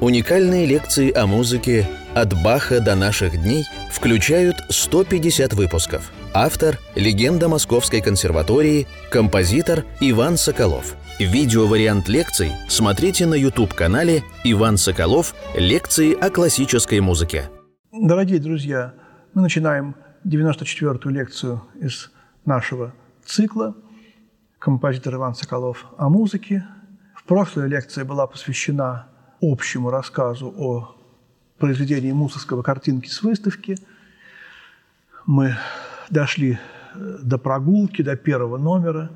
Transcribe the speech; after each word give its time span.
Уникальные 0.00 0.64
лекции 0.64 1.12
о 1.12 1.26
музыке 1.26 1.84
«От 2.14 2.32
Баха 2.44 2.80
до 2.80 2.94
наших 2.94 3.32
дней» 3.32 3.64
включают 3.90 4.54
150 4.68 5.54
выпусков. 5.54 6.12
Автор– 6.32 6.78
легенда 6.94 7.48
Московской 7.48 8.00
консерватории, 8.00 8.86
композитор 9.10 9.84
Иван 9.98 10.36
Соколов. 10.36 10.94
Видеовариант 11.18 12.08
лекций 12.08 12.52
смотрите 12.68 13.26
на 13.26 13.34
YouTube-канале 13.34 14.22
«Иван 14.44 14.76
Соколов. 14.76 15.34
Лекции 15.56 16.14
о 16.14 16.30
классической 16.30 17.00
музыке». 17.00 17.50
Дорогие 17.90 18.38
друзья, 18.38 18.94
мы 19.34 19.42
начинаем 19.42 19.96
94-ю 20.24 21.10
лекцию 21.10 21.64
из 21.80 22.12
нашего 22.44 22.94
цикла 23.24 23.74
«Композитор 24.60 25.16
Иван 25.16 25.34
Соколов 25.34 25.86
о 25.98 26.08
музыке». 26.08 26.64
В 27.16 27.24
прошлой 27.24 27.68
лекции 27.68 28.04
была 28.04 28.28
посвящена 28.28 29.08
общему 29.40 29.90
рассказу 29.90 30.52
о 30.56 30.94
произведении 31.58 32.12
Мусорского 32.12 32.62
картинки 32.62 33.08
с 33.08 33.22
выставки. 33.22 33.76
Мы 35.26 35.56
дошли 36.10 36.58
э, 36.94 37.18
до 37.22 37.38
прогулки, 37.38 38.02
до 38.02 38.16
первого 38.16 38.58
номера. 38.58 39.10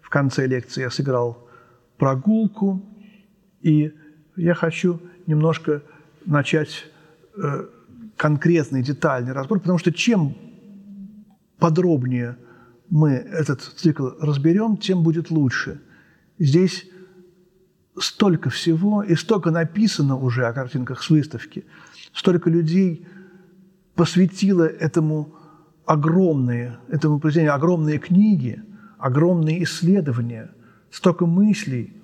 В 0.00 0.08
конце 0.08 0.46
лекции 0.46 0.82
я 0.82 0.90
сыграл 0.90 1.48
прогулку, 1.96 2.82
и 3.62 3.92
я 4.36 4.54
хочу 4.54 5.00
немножко 5.26 5.82
начать 6.24 6.86
э, 7.36 7.66
конкретный, 8.16 8.82
детальный 8.82 9.32
разбор, 9.32 9.60
потому 9.60 9.78
что 9.78 9.92
чем 9.92 10.36
подробнее 11.58 12.36
мы 12.88 13.10
этот 13.12 13.62
цикл 13.62 14.10
разберем, 14.20 14.76
тем 14.76 15.02
будет 15.02 15.30
лучше. 15.30 15.80
Здесь 16.38 16.86
столько 17.98 18.50
всего 18.50 19.02
и 19.02 19.14
столько 19.14 19.50
написано 19.50 20.16
уже 20.16 20.46
о 20.46 20.52
картинках 20.52 21.02
с 21.02 21.10
выставки, 21.10 21.64
столько 22.12 22.50
людей 22.50 23.06
посвятило 23.94 24.64
этому 24.64 25.34
огромные, 25.86 26.78
этому 26.88 27.18
произведению 27.18 27.54
огромные 27.54 27.98
книги, 27.98 28.62
огромные 28.98 29.62
исследования, 29.64 30.50
столько 30.90 31.26
мыслей. 31.26 31.94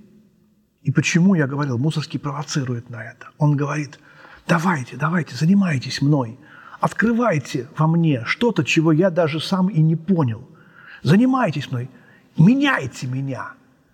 И 0.83 0.91
почему 0.91 1.35
я 1.35 1.47
говорил, 1.47 1.79
Мусорский 1.79 2.19
провоцирует 2.19 2.91
на 2.91 3.03
это. 3.03 3.29
Он 3.39 3.57
говорит, 3.57 3.99
давайте, 4.49 4.97
давайте, 4.97 5.37
занимайтесь 5.37 6.01
мной, 6.01 6.39
открывайте 6.81 7.69
во 7.77 7.87
мне 7.87 8.25
что-то, 8.25 8.65
чего 8.65 8.93
я 8.93 9.11
даже 9.11 9.41
сам 9.41 9.69
и 9.69 9.81
не 9.81 9.97
понял. 9.97 10.49
Занимайтесь 11.03 11.71
мной, 11.71 11.91
меняйте 12.39 13.07
меня. 13.07 13.53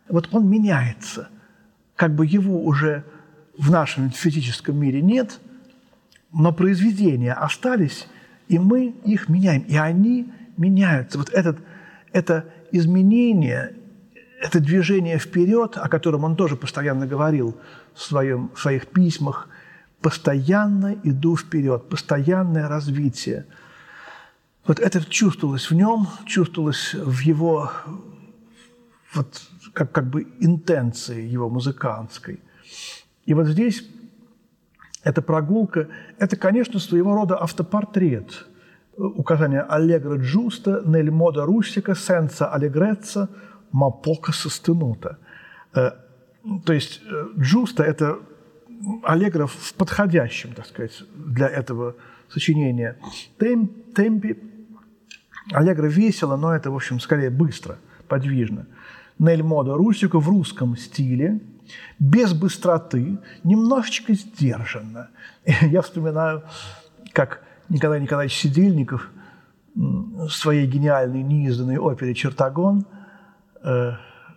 Вот 0.08 0.28
он 0.32 0.48
меняется– 0.48 1.28
как 1.98 2.14
бы 2.14 2.24
его 2.24 2.64
уже 2.64 3.04
в 3.58 3.72
нашем 3.72 4.10
физическом 4.10 4.78
мире 4.78 5.02
нет, 5.02 5.40
но 6.32 6.52
произведения 6.52 7.32
остались, 7.32 8.06
и 8.46 8.56
мы 8.56 8.94
их 9.04 9.28
меняем, 9.28 9.62
и 9.62 9.76
они 9.76 10.32
меняются. 10.56 11.18
Вот 11.18 11.30
этот, 11.30 11.58
это 12.12 12.44
изменение, 12.70 13.74
это 14.40 14.60
движение 14.60 15.18
вперед, 15.18 15.76
о 15.76 15.88
котором 15.88 16.22
он 16.22 16.36
тоже 16.36 16.54
постоянно 16.54 17.04
говорил 17.04 17.56
в, 17.94 18.00
своем, 18.00 18.52
в 18.54 18.60
своих 18.60 18.86
письмах, 18.86 19.48
постоянно 20.00 20.96
иду 21.02 21.36
вперед, 21.36 21.88
постоянное 21.88 22.68
развитие. 22.68 23.44
Вот 24.68 24.78
это 24.78 25.04
чувствовалось 25.04 25.68
в 25.68 25.74
нем, 25.74 26.06
чувствовалось 26.26 26.94
в 26.94 27.18
его 27.18 27.72
вот, 29.14 29.42
как, 29.72 29.92
как 29.92 30.08
бы 30.08 30.26
интенции 30.40 31.22
его 31.22 31.48
музыкантской. 31.48 32.40
И 33.26 33.34
вот 33.34 33.46
здесь 33.46 33.84
эта 35.04 35.22
прогулка– 35.22 35.88
это, 36.18 36.36
конечно, 36.36 36.80
своего 36.80 37.14
рода 37.14 37.36
автопортрет. 37.36 38.46
Указание 38.96 39.62
«Аллегро 39.62 40.16
джуста, 40.16 40.82
нель 40.84 41.10
мода 41.10 41.44
русика, 41.44 41.94
сенса 41.94 42.52
аллегреца, 42.52 43.28
ма 43.70 43.90
пока 43.90 44.32
состенута». 44.32 45.18
Э, 45.74 45.92
то 46.64 46.72
есть 46.72 47.00
э, 47.06 47.28
джуста– 47.38 47.82
это 47.84 48.18
аллегро 49.04 49.46
в 49.46 49.74
подходящем, 49.74 50.52
так 50.54 50.66
сказать, 50.66 51.02
для 51.14 51.48
этого 51.48 51.94
сочинения 52.28 52.96
Темп, 53.38 53.94
темпе. 53.94 54.36
Аллегро 55.52 55.86
весело, 55.86 56.36
но 56.36 56.54
это, 56.54 56.70
в 56.70 56.74
общем, 56.74 57.00
скорее 57.00 57.30
быстро, 57.30 57.78
подвижно– 58.08 58.66
Нель 59.18 59.42
Мода 59.42 59.74
Русика 59.74 60.18
в 60.18 60.28
русском 60.28 60.76
стиле, 60.76 61.40
без 61.98 62.32
быстроты, 62.32 63.18
немножечко 63.44 64.14
сдержанно. 64.14 65.10
Я 65.44 65.82
вспоминаю, 65.82 66.42
как 67.12 67.42
Николай 67.68 68.00
Николаевич 68.00 68.36
Сидельников 68.36 69.10
в 69.74 70.30
своей 70.30 70.66
гениальной 70.66 71.22
неизданной 71.22 71.78
опере 71.78 72.14
«Чертогон», 72.14 72.86
э, 73.62 73.92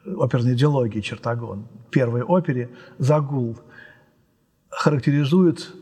оперной 0.05 0.55
диалогии 0.55 0.99
«Чертогон», 0.99 1.67
первой 1.89 2.23
опере 2.23 2.69
«Загул», 2.97 3.57
характеризует 4.69 5.73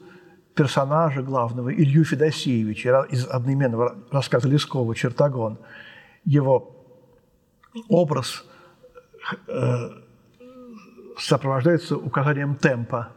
персонажа 0.55 1.21
главного 1.21 1.73
Илью 1.73 2.03
Федосеевича 2.03 3.05
из 3.09 3.25
одноименного 3.25 3.95
рассказа 4.11 4.47
Лескова 4.47 4.95
«Чертогон». 4.95 5.57
Его 6.25 6.75
образ 7.87 8.45
сопровождается 11.17 11.97
указанием 11.97 12.55
темпа. 12.55 13.09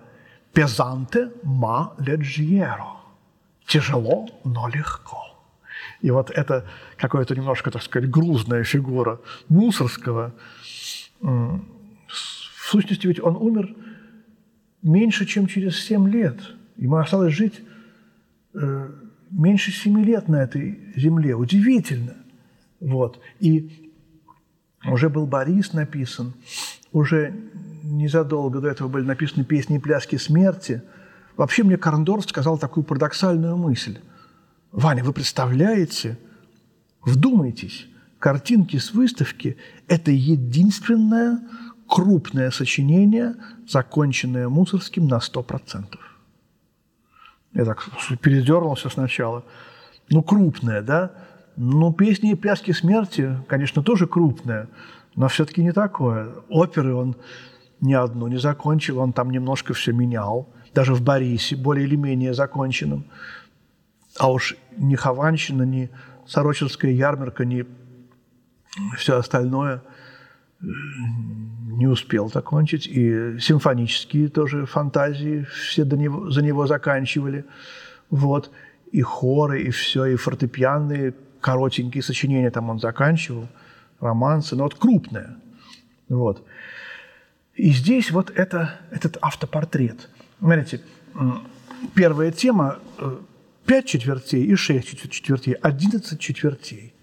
«Пезанте 0.52 1.32
ма 1.42 1.94
леджиеро»– 1.98 2.96
«тяжело, 3.66 4.28
но 4.44 4.68
легко». 4.68 5.32
И 6.02 6.10
вот 6.10 6.30
это 6.30 6.66
какая-то 6.96 7.34
немножко, 7.34 7.70
так 7.70 7.82
сказать, 7.82 8.10
грузная 8.10 8.64
фигура 8.64 9.20
Мусорского. 9.48 10.34
В 11.20 11.60
сущности, 12.58 13.06
ведь 13.06 13.20
он 13.20 13.36
умер 13.36 13.74
меньше, 14.82 15.24
чем 15.26 15.46
через 15.46 15.82
семь 15.82 16.08
лет. 16.08 16.40
Ему 16.76 16.96
осталось 16.96 17.32
жить 17.34 17.60
э, 18.54 18.90
меньше 19.30 19.70
семи 19.70 20.04
лет 20.04 20.28
на 20.28 20.42
этой 20.42 20.92
земле. 20.96 21.34
Удивительно. 21.34 22.16
Вот. 22.80 23.20
И 23.38 23.81
уже 24.84 25.08
был 25.08 25.26
Борис 25.26 25.72
написан, 25.72 26.34
уже 26.92 27.34
незадолго 27.82 28.60
до 28.60 28.68
этого 28.68 28.88
были 28.88 29.04
написаны 29.04 29.44
песни 29.44 29.76
и 29.76 29.78
пляски 29.78 30.16
смерти. 30.16 30.82
Вообще 31.36 31.62
мне 31.62 31.76
Карндорф 31.76 32.24
сказал 32.24 32.58
такую 32.58 32.84
парадоксальную 32.84 33.56
мысль. 33.56 33.98
Ваня, 34.70 35.04
вы 35.04 35.12
представляете, 35.12 36.18
вдумайтесь, 37.02 37.86
картинки 38.18 38.76
с 38.78 38.92
выставки– 38.92 39.56
это 39.88 40.10
единственное 40.10 41.40
крупное 41.88 42.50
сочинение, 42.50 43.34
законченное 43.68 44.48
Мусорским 44.48 45.06
на 45.08 45.18
100%. 45.18 45.86
Я 47.54 47.64
так 47.64 47.86
передернулся 48.20 48.88
сначала. 48.88 49.44
Ну, 50.08 50.22
крупное, 50.22 50.80
да? 50.80 51.12
Ну, 51.56 51.92
песни 51.92 52.32
и 52.32 52.34
пляски 52.34 52.72
смерти, 52.72 53.36
конечно, 53.46 53.82
тоже 53.82 54.06
крупные, 54.06 54.68
но 55.16 55.28
все-таки 55.28 55.62
не 55.62 55.72
такое. 55.72 56.32
Оперы 56.48 56.94
он 56.94 57.16
ни 57.80 57.92
одну 57.92 58.28
не 58.28 58.38
закончил, 58.38 58.98
он 58.98 59.12
там 59.12 59.30
немножко 59.30 59.74
все 59.74 59.92
менял, 59.92 60.48
даже 60.72 60.94
в 60.94 61.02
Борисе, 61.02 61.56
более 61.56 61.86
или 61.86 61.96
менее 61.96 62.32
законченном. 62.32 63.04
А 64.18 64.30
уж 64.30 64.56
ни 64.76 64.94
Хованщина, 64.94 65.62
ни 65.62 65.90
Сорочинская 66.26 66.92
ярмарка, 66.92 67.44
ни 67.44 67.66
все 68.96 69.16
остальное 69.16 69.82
э, 70.60 70.64
не 71.72 71.86
успел 71.86 72.30
закончить. 72.30 72.86
И 72.86 73.38
симфонические 73.38 74.28
тоже 74.28 74.64
фантазии 74.66 75.46
все 75.52 75.84
до 75.84 75.96
него, 75.96 76.30
за 76.30 76.42
него 76.42 76.66
заканчивали. 76.66 77.44
Вот. 78.10 78.50
И 78.92 79.02
хоры, 79.02 79.62
и 79.62 79.70
все, 79.70 80.06
и 80.06 80.16
фортепианные 80.16 81.14
коротенькие 81.42 82.02
сочинения 82.02 82.50
там 82.50 82.70
он 82.70 82.78
заканчивал, 82.78 83.48
романсы, 84.00 84.56
но 84.56 84.62
вот 84.62 84.76
крупное. 84.76 85.36
Вот. 86.08 86.46
И 87.54 87.70
здесь 87.72 88.10
вот 88.10 88.30
это, 88.30 88.80
этот 88.90 89.18
автопортрет. 89.20 90.08
Смотрите, 90.38 90.80
первая 91.94 92.30
тема 92.30 92.78
э,– 92.98 93.18
5 93.66 93.86
четвертей 93.86 94.44
и 94.44 94.54
6 94.56 95.10
четвертей, 95.10 95.52
11 95.54 96.18
четвертей. 96.18 96.94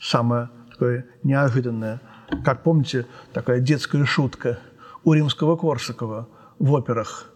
Самое 0.00 0.48
такое 0.70 1.06
неожиданное. 1.22 2.00
Как 2.44 2.62
помните, 2.62 3.06
такая 3.32 3.60
детская 3.60 4.04
шутка 4.04 4.58
у 5.04 5.12
римского 5.12 5.56
Корсакова 5.56 6.28
в 6.58 6.74
операх. 6.74 7.30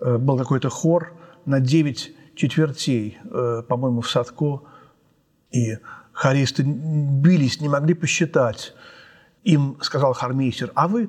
Э, 0.00 0.16
был 0.16 0.38
какой-то 0.38 0.68
хор 0.68 1.12
на 1.44 1.60
9 1.60 2.12
четвертей, 2.34 3.18
э, 3.24 3.62
по-моему, 3.68 4.00
в 4.00 4.08
Садко– 4.08 4.62
и 5.50 5.78
хористы 6.12 6.62
бились, 6.62 7.60
не 7.60 7.68
могли 7.68 7.94
посчитать. 7.94 8.74
Им 9.44 9.78
сказал 9.80 10.12
хармейстер, 10.12 10.72
а 10.74 10.88
вы 10.88 11.08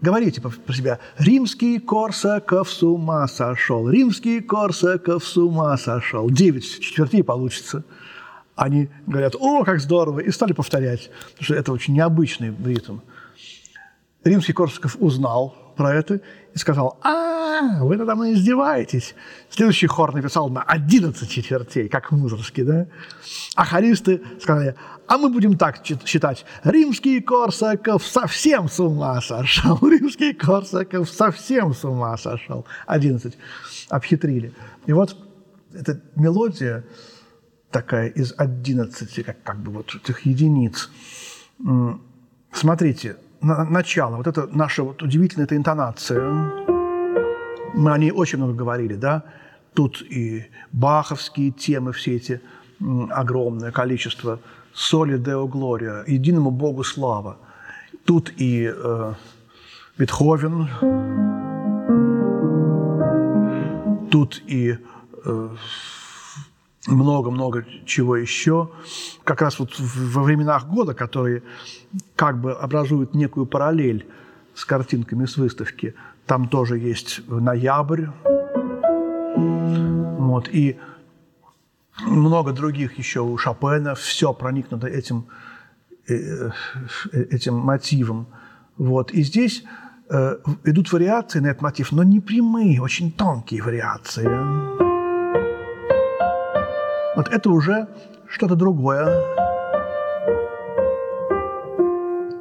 говорите 0.00 0.40
про 0.40 0.72
себя. 0.72 0.98
Римский 1.18 1.78
Корсаков 1.78 2.70
с 2.70 2.82
ума 2.82 3.26
сошел. 3.26 3.88
Римский 3.88 4.40
Корсаков 4.40 5.24
с 5.24 5.36
ума 5.36 5.76
сошел. 5.76 6.30
Девять 6.30 6.80
четвертей 6.80 7.22
получится. 7.22 7.84
Они 8.54 8.90
говорят, 9.06 9.34
о, 9.38 9.64
как 9.64 9.80
здорово, 9.80 10.20
и 10.20 10.30
стали 10.30 10.52
повторять, 10.52 11.10
потому 11.32 11.44
что 11.44 11.54
это 11.54 11.72
очень 11.72 11.94
необычный 11.94 12.54
ритм. 12.64 12.98
Римский 14.22 14.52
Корсаков 14.52 14.96
узнал 15.00 15.69
про 15.80 15.94
это 15.94 16.20
и 16.52 16.58
сказал, 16.58 16.98
а, 17.02 17.82
вы 17.82 17.96
надо 17.96 18.14
мной 18.14 18.34
издеваетесь. 18.34 19.14
Следующий 19.48 19.86
хор 19.86 20.14
написал 20.14 20.50
на 20.50 20.62
11 20.62 21.26
четвертей, 21.26 21.88
как 21.88 22.10
Музорский, 22.10 22.64
да? 22.64 22.86
А 23.54 23.64
хористы 23.64 24.20
сказали, 24.42 24.74
а 25.06 25.16
мы 25.16 25.30
будем 25.30 25.56
так 25.56 25.80
считать. 26.04 26.44
Римский 26.64 27.22
Корсаков 27.22 28.06
совсем 28.06 28.68
с 28.68 28.78
ума 28.78 29.22
сошел. 29.22 29.78
Римский 29.82 30.34
Корсаков 30.34 31.08
совсем 31.08 31.72
с 31.72 31.82
ума 31.82 32.14
сошел. 32.18 32.66
11. 32.86 33.38
Обхитрили. 33.88 34.52
И 34.84 34.92
вот 34.92 35.16
эта 35.72 35.98
мелодия 36.14 36.84
такая 37.70 38.08
из 38.08 38.34
11, 38.36 39.24
как, 39.24 39.42
как 39.42 39.56
бы 39.62 39.72
вот 39.72 39.94
этих 39.94 40.26
единиц. 40.26 40.90
Смотрите, 42.52 43.16
начало, 43.40 44.16
вот 44.16 44.26
это 44.26 44.48
наша 44.52 44.82
вот 44.82 45.02
удивительная 45.02 45.46
эта 45.46 45.56
интонация. 45.56 46.22
Мы 47.74 47.92
о 47.92 47.98
ней 47.98 48.10
очень 48.10 48.38
много 48.38 48.54
говорили, 48.54 48.94
да? 48.94 49.22
Тут 49.74 50.02
и 50.02 50.46
баховские 50.72 51.50
темы, 51.50 51.92
все 51.92 52.16
эти 52.16 52.40
огромное 53.10 53.70
количество 53.70 54.40
соли 54.72 55.18
Део 55.18 55.46
Глория, 55.46 56.04
единому 56.06 56.50
Богу 56.50 56.84
слава. 56.84 57.36
Тут 58.04 58.32
и 58.36 58.72
э, 58.74 59.14
Бетховен, 59.98 60.68
тут 64.10 64.42
и 64.46 64.78
э, 65.24 65.48
много-много 66.86 67.66
чего 67.84 68.16
еще. 68.16 68.70
Как 69.24 69.42
раз 69.42 69.58
вот 69.58 69.78
во 69.78 70.22
временах 70.22 70.66
года, 70.66 70.94
которые 70.94 71.42
как 72.16 72.40
бы 72.40 72.52
образуют 72.52 73.14
некую 73.14 73.46
параллель 73.46 74.06
с 74.54 74.64
картинками 74.64 75.26
с 75.26 75.36
выставки, 75.36 75.94
там 76.26 76.48
тоже 76.48 76.78
есть 76.78 77.20
ноябрь. 77.28 78.06
Вот, 79.36 80.48
и 80.48 80.78
много 82.06 82.52
других 82.52 82.98
еще 82.98 83.20
у 83.20 83.36
Шопена, 83.36 83.94
все 83.94 84.32
проникнуто 84.32 84.86
этим, 84.86 85.26
э, 86.08 86.50
э, 87.12 87.22
этим 87.30 87.56
мотивом. 87.56 88.26
Вот. 88.78 89.10
И 89.12 89.22
здесь 89.22 89.64
э, 90.08 90.38
идут 90.64 90.92
вариации 90.92 91.40
на 91.40 91.48
этот 91.48 91.62
мотив, 91.62 91.92
но 91.92 92.02
не 92.02 92.20
прямые, 92.20 92.80
очень 92.80 93.12
тонкие 93.12 93.62
вариации. 93.62 94.89
Вот 97.20 97.28
это 97.28 97.50
уже 97.50 97.86
что-то 98.30 98.56
другое. 98.56 99.04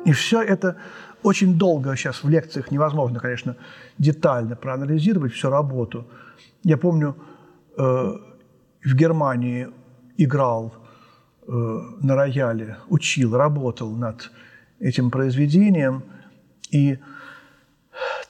И 0.05 0.13
все 0.13 0.41
это 0.41 0.77
очень 1.21 1.57
долго 1.57 1.97
сейчас 1.97 2.23
в 2.23 2.29
лекциях 2.29 2.71
невозможно, 2.71 3.19
конечно, 3.19 3.57
детально 3.97 4.55
проанализировать 4.55 5.33
всю 5.33 5.49
работу. 5.49 6.07
Я 6.63 6.77
помню, 6.77 7.17
э, 7.77 7.81
в 7.83 8.95
Германии 8.95 9.67
играл 10.15 10.73
э, 11.45 11.51
на 12.01 12.15
рояле, 12.15 12.77
учил, 12.87 13.35
работал 13.35 13.91
над 13.91 14.31
этим 14.79 15.11
произведением, 15.11 16.03
и 16.71 16.99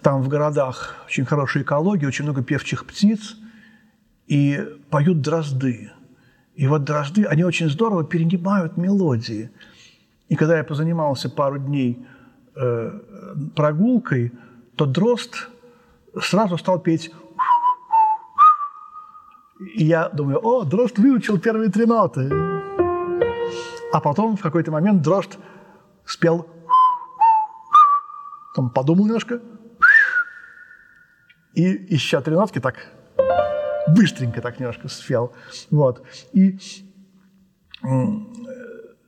там 0.01 0.23
в 0.23 0.27
городах 0.29 0.95
очень 1.05 1.25
хорошая 1.25 1.61
экология, 1.61 2.07
очень 2.07 2.25
много 2.25 2.41
певчих 2.41 2.87
птиц, 2.87 3.35
и 4.25 4.67
поют 4.89 5.21
дрозды– 5.21 5.91
и 6.59 6.67
вот 6.67 6.83
дрожды, 6.83 7.23
они 7.23 7.45
очень 7.45 7.69
здорово 7.69 8.03
перенимают 8.03 8.75
мелодии. 8.75 9.49
И 10.27 10.35
когда 10.35 10.57
я 10.57 10.65
позанимался 10.65 11.29
пару 11.29 11.57
дней 11.57 12.05
э, 12.53 12.99
прогулкой, 13.55 14.33
то 14.75 14.85
дрозд 14.85 15.47
сразу 16.21 16.57
стал 16.57 16.79
петь. 16.79 17.13
И 19.73 19.85
я 19.85 20.09
думаю, 20.09 20.45
о, 20.45 20.65
дрозд 20.65 20.99
выучил 20.99 21.39
первые 21.39 21.71
три 21.71 21.85
ноты. 21.85 22.29
А 23.93 24.01
потом 24.01 24.35
в 24.35 24.41
какой-то 24.41 24.69
момент 24.69 25.01
дрозд 25.01 25.37
спел, 26.03 26.45
там 28.53 28.69
подумал 28.69 29.05
немножко, 29.05 29.39
и 31.53 31.63
еще 31.63 32.19
три 32.19 32.35
нотки 32.35 32.59
так 32.59 32.75
быстренько 33.95 34.41
так 34.41 34.59
немножко 34.59 34.87
спел. 34.87 35.31
Вот. 35.71 36.03
И 36.33 36.57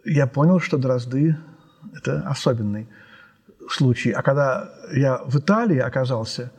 я 0.05 0.27
понял, 0.27 0.59
что 0.59 0.77
дрозды– 0.77 1.37
это 1.95 2.21
особенный 2.27 2.87
случай. 3.69 4.11
А 4.11 4.21
когда 4.21 4.71
я 4.93 5.21
в 5.25 5.37
Италии 5.37 5.77
оказался, 5.77 6.51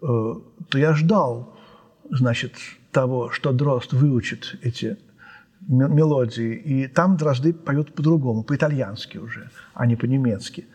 э, 0.00 0.34
то 0.68 0.78
я 0.78 0.94
ждал, 0.94 1.56
значит, 2.10 2.54
того, 2.90 3.30
что 3.30 3.52
дрозд 3.52 3.92
выучит 3.92 4.56
эти 4.62 4.98
мелодии. 5.68 6.54
И 6.54 6.88
там 6.88 7.16
дрозды 7.16 7.52
поют 7.52 7.94
по-другому, 7.94 8.42
по-итальянски 8.42 9.18
уже, 9.18 9.50
а 9.74 9.86
не 9.86 9.96
по-немецки. 9.96 10.66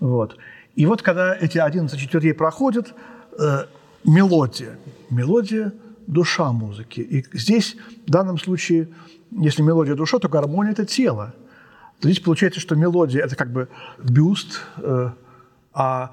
Вот. 0.00 0.36
И 0.74 0.86
вот 0.86 1.02
когда 1.02 1.34
эти 1.36 1.58
11 1.58 1.98
четвертей 1.98 2.34
проходят, 2.34 2.94
э, 3.38 3.66
мелодия, 4.04 4.78
мелодия– 5.10 5.72
душа 6.06 6.52
музыки. 6.52 7.00
И 7.00 7.24
здесь, 7.32 7.76
в 8.06 8.10
данном 8.10 8.38
случае, 8.38 8.88
если 9.30 9.62
мелодия 9.62 9.94
душа, 9.94 10.18
то 10.18 10.28
гармония– 10.28 10.72
это 10.72 10.84
тело. 10.84 11.34
То 12.00 12.08
здесь 12.08 12.22
получается, 12.22 12.60
что 12.60 12.76
мелодия– 12.76 13.24
это 13.24 13.36
как 13.36 13.52
бы 13.52 13.68
бюст, 14.02 14.60
э, 14.78 15.10
а 15.72 16.10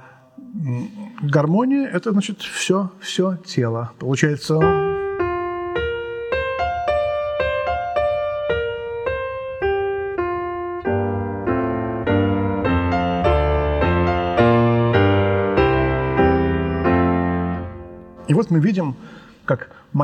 гармония– 1.21 1.87
это, 1.93 2.11
значит, 2.11 2.41
все, 2.41 2.91
все 2.99 3.37
тело. 3.45 3.91
Получается… 3.99 4.80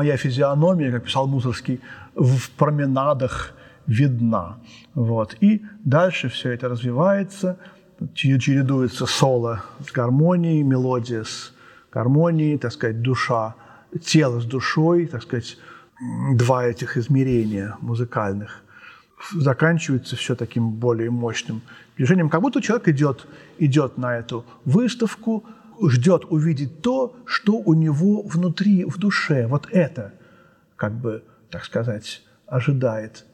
моя 0.08 0.16
физиономия, 0.16 0.90
как 0.90 1.04
писал 1.04 1.26
Мусорский, 1.26 1.80
в 2.14 2.50
променадах 2.56 3.52
видна. 3.86 4.56
Вот. 4.94 5.36
И 5.42 5.62
дальше 5.84 6.28
все 6.28 6.52
это 6.52 6.68
развивается, 6.68 7.56
чередуется 8.14 9.06
соло 9.06 9.62
с 9.86 9.92
гармонией, 9.92 10.62
мелодия 10.62 11.24
с 11.24 11.52
гармонией, 11.92 12.58
так 12.58 12.72
сказать, 12.72 13.02
душа, 13.02 13.54
тело 14.02 14.40
с 14.40 14.44
душой, 14.44 15.06
так 15.06 15.22
сказать, 15.22 15.58
два 16.34 16.64
этих 16.64 16.96
измерения 16.96 17.76
музыкальных. 17.80 18.62
Заканчивается 19.34 20.16
все 20.16 20.34
таким 20.34 20.70
более 20.70 21.10
мощным 21.10 21.60
движением, 21.96 22.30
как 22.30 22.40
будто 22.40 22.62
человек 22.62 22.88
идет, 22.88 23.26
идет 23.58 23.98
на 23.98 24.16
эту 24.16 24.44
выставку, 24.64 25.44
ждет 25.88 26.24
увидеть 26.28 26.82
то, 26.82 27.16
что 27.26 27.52
у 27.52 27.74
него 27.74 28.22
внутри, 28.22 28.84
в 28.84 28.98
душе. 28.98 29.46
Вот 29.46 29.68
это, 29.70 30.14
как 30.76 30.92
бы, 30.94 31.24
так 31.50 31.64
сказать, 31.64 32.22
ожидает. 32.46 33.24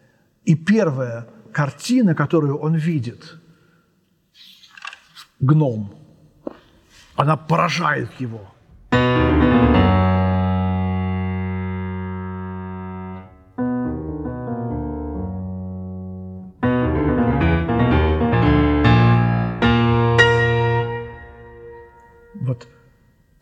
И 0.44 0.54
первая 0.54 1.26
картина, 1.52 2.14
которую 2.14 2.58
он 2.58 2.74
видит, 2.74 3.36
гном, 5.40 5.94
она 7.16 7.36
поражает 7.36 8.10
его. 8.18 8.50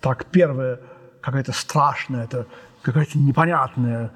Так 0.03 0.27
первая 0.27 0.81
какая-то 1.23 1.53
страшная, 1.53 2.25
это 2.25 2.47
какая-то 2.83 3.19
непонятная 3.19 4.11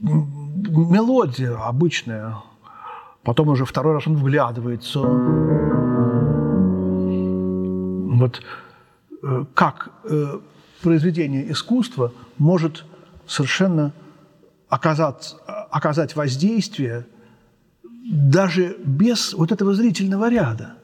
мелодия 0.00 1.56
обычная. 1.56 2.36
Потом 3.22 3.48
уже 3.48 3.64
второй 3.64 3.94
раз 3.94 4.06
он 4.06 4.16
вглядывается. 4.16 5.00
Вот 8.16 8.42
э, 9.22 9.44
как 9.54 9.90
э, 10.04 10.38
произведение 10.82 11.50
искусства 11.50 12.12
может 12.36 12.84
совершенно 13.26 13.92
оказать, 14.68 15.36
оказать 15.70 16.14
воздействие 16.14 17.06
даже 17.88 18.76
без 18.84 19.32
вот 19.32 19.52
этого 19.52 19.72
зрительного 19.74 20.28
ряда. 20.28 20.74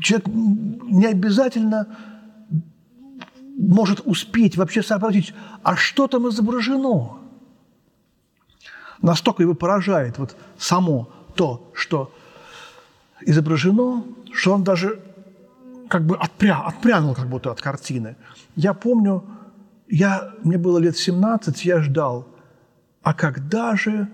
Человек 0.00 0.26
не 0.26 1.06
обязательно 1.06 1.86
может 3.58 4.00
успеть 4.04 4.56
вообще 4.56 4.82
сообразить, 4.82 5.34
а 5.62 5.76
что 5.76 6.08
там 6.08 6.28
изображено. 6.28 7.18
Настолько 9.02 9.42
его 9.42 9.54
поражает 9.54 10.18
вот 10.18 10.36
само 10.58 11.10
то, 11.34 11.70
что 11.74 12.12
изображено, 13.22 14.04
что 14.32 14.54
он 14.54 14.64
даже 14.64 15.00
как 15.88 16.06
бы 16.06 16.16
отпря, 16.16 16.60
отпрянул 16.60 17.14
как 17.14 17.28
будто 17.28 17.50
от 17.50 17.60
картины. 17.60 18.16
Я 18.56 18.74
помню, 18.74 19.24
я, 19.88 20.32
мне 20.42 20.58
было 20.58 20.78
лет 20.78 20.96
17, 20.96 21.64
я 21.64 21.80
ждал, 21.82 22.28
а 23.02 23.14
когда 23.14 23.74
же 23.74 24.08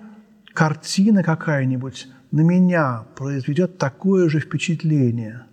картина 0.55 1.23
какая-нибудь 1.23 2.09
на 2.31 2.41
меня 2.41 3.07
произведет 3.15 3.79
такое 3.79 4.29
же 4.29 4.41
впечатление, 4.41 5.47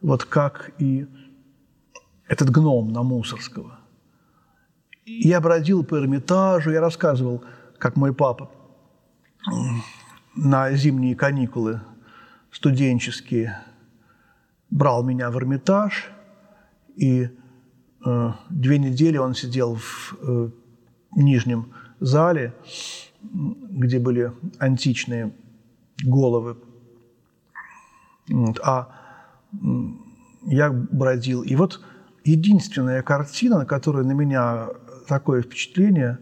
вот 0.00 0.24
как 0.24 0.72
и 0.78 1.06
этот 2.26 2.50
гном 2.50 2.92
на 2.92 3.02
Мусорского. 3.02 3.78
Я 5.06 5.40
бродил 5.40 5.84
по 5.84 5.96
Эрмитажу, 5.98 6.70
я 6.70 6.80
рассказывал, 6.80 7.44
как 7.78 7.96
мой 7.96 8.14
папа 8.14 8.50
на 10.34 10.72
зимние 10.72 11.14
каникулы 11.14 11.80
студенческие 12.50 13.58
брал 14.70 15.04
меня 15.04 15.30
в 15.30 15.36
Эрмитаж, 15.36 16.10
и 16.96 17.28
э, 18.04 18.32
две 18.48 18.78
недели 18.78 19.18
он 19.18 19.34
сидел 19.34 19.76
в 19.76 20.16
э, 20.20 20.50
нижнем 21.16 21.72
зале, 22.00 22.54
где 23.22 23.98
были 23.98 24.32
античные 24.58 25.32
головы. 26.02 26.56
Вот, 28.28 28.60
а 28.62 28.88
я 30.46 30.70
бродил. 30.70 31.42
И 31.42 31.54
вот 31.56 31.80
единственная 32.24 33.02
картина, 33.02 33.58
на 33.58 33.66
которую 33.66 34.06
на 34.06 34.12
меня 34.12 34.68
такое 35.06 35.42
впечатление 35.42 36.18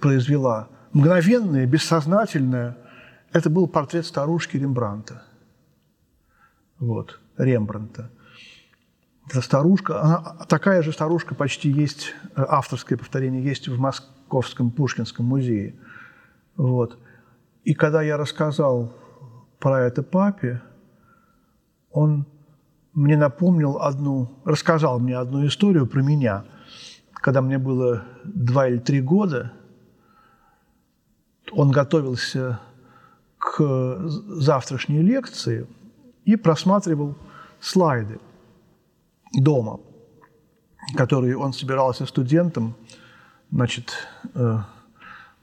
произвела, 0.00 0.68
мгновенное, 0.92 1.66
бессознательное, 1.66 2.76
это 3.32 3.50
был 3.50 3.66
портрет 3.66 4.06
старушки 4.06 4.56
Рембранта. 4.56 5.22
Вот, 6.78 7.20
Рембранта. 7.36 8.10
Эта 9.28 9.42
старушка, 9.42 10.00
она, 10.00 10.18
такая 10.48 10.82
же 10.82 10.92
старушка 10.92 11.34
почти 11.34 11.70
есть, 11.70 12.14
э, 12.34 12.44
авторское 12.48 12.96
повторение 12.96 13.42
есть 13.42 13.68
в 13.68 13.78
Московском 13.78 14.70
Пушкинском 14.70 15.26
музее. 15.26 15.74
Вот. 16.56 16.98
И 17.68 17.74
когда 17.74 18.00
я 18.00 18.16
рассказал 18.16 18.94
про 19.58 19.82
это 19.82 20.02
папе, 20.02 20.62
он 21.90 22.24
мне 22.94 23.14
напомнил 23.14 23.76
одну, 23.82 24.40
рассказал 24.46 24.98
мне 24.98 25.18
одну 25.18 25.46
историю 25.46 25.86
про 25.86 26.00
меня. 26.00 26.46
Когда 27.12 27.42
мне 27.42 27.58
было 27.58 28.04
два 28.24 28.68
или 28.68 28.78
три 28.78 29.02
года, 29.02 29.52
он 31.52 31.70
готовился 31.70 32.58
к 33.36 33.98
завтрашней 33.98 35.02
лекции 35.02 35.66
и 36.24 36.36
просматривал 36.36 37.18
слайды 37.60 38.18
дома, 39.34 39.78
которые 40.96 41.36
он 41.36 41.52
собирался 41.52 42.06
студентам 42.06 42.76
значит, 43.50 43.92
э, 44.32 44.56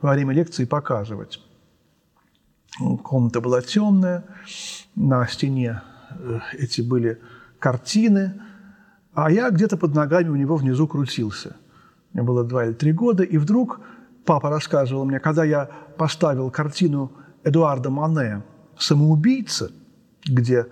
во 0.01 0.11
время 0.11 0.33
лекции 0.33 0.65
показывать. 0.65 1.44
Комната 2.77 3.39
была 3.39 3.61
темная, 3.61 4.25
на 4.95 5.25
стене 5.27 5.81
э, 6.11 6.39
эти 6.53 6.81
были 6.81 7.21
картины, 7.59 8.41
а 9.13 9.31
я 9.31 9.49
где-то 9.49 9.77
под 9.77 9.95
ногами 9.95 10.29
у 10.29 10.35
него 10.35 10.57
внизу 10.57 10.87
крутился. 10.87 11.55
Мне 12.11 12.23
было 12.23 12.43
два 12.43 12.65
или 12.65 12.73
три 12.73 12.91
года, 12.91 13.23
и 13.23 13.37
вдруг 13.37 13.79
папа 14.25 14.49
рассказывал 14.49 15.05
мне, 15.05 15.19
когда 15.19 15.45
я 15.45 15.69
поставил 15.97 16.51
картину 16.51 17.13
Эдуарда 17.43 17.89
Мане 17.89 18.43
«Самоубийца», 18.77 19.71
где 20.25 20.67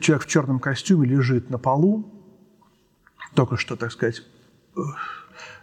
человек 0.00 0.24
в 0.24 0.26
черном 0.26 0.58
костюме 0.58 1.08
лежит 1.08 1.48
на 1.48 1.58
полу, 1.58 2.04
только 3.34 3.56
что, 3.56 3.76
так 3.76 3.92
сказать, 3.92 4.22
э, 4.76 4.80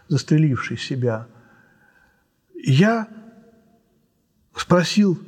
застреливший 0.08 0.76
себя. 0.76 1.28
Я 2.54 3.08
спросил 4.54 5.18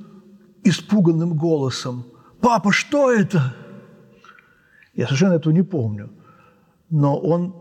испуганным 0.68 1.34
голосом, 1.34 2.06
«Папа, 2.40 2.72
что 2.72 3.10
это?» 3.10 3.54
Я 4.94 5.06
совершенно 5.06 5.34
этого 5.34 5.52
не 5.52 5.62
помню. 5.62 6.10
Но 6.90 7.16
он 7.16 7.54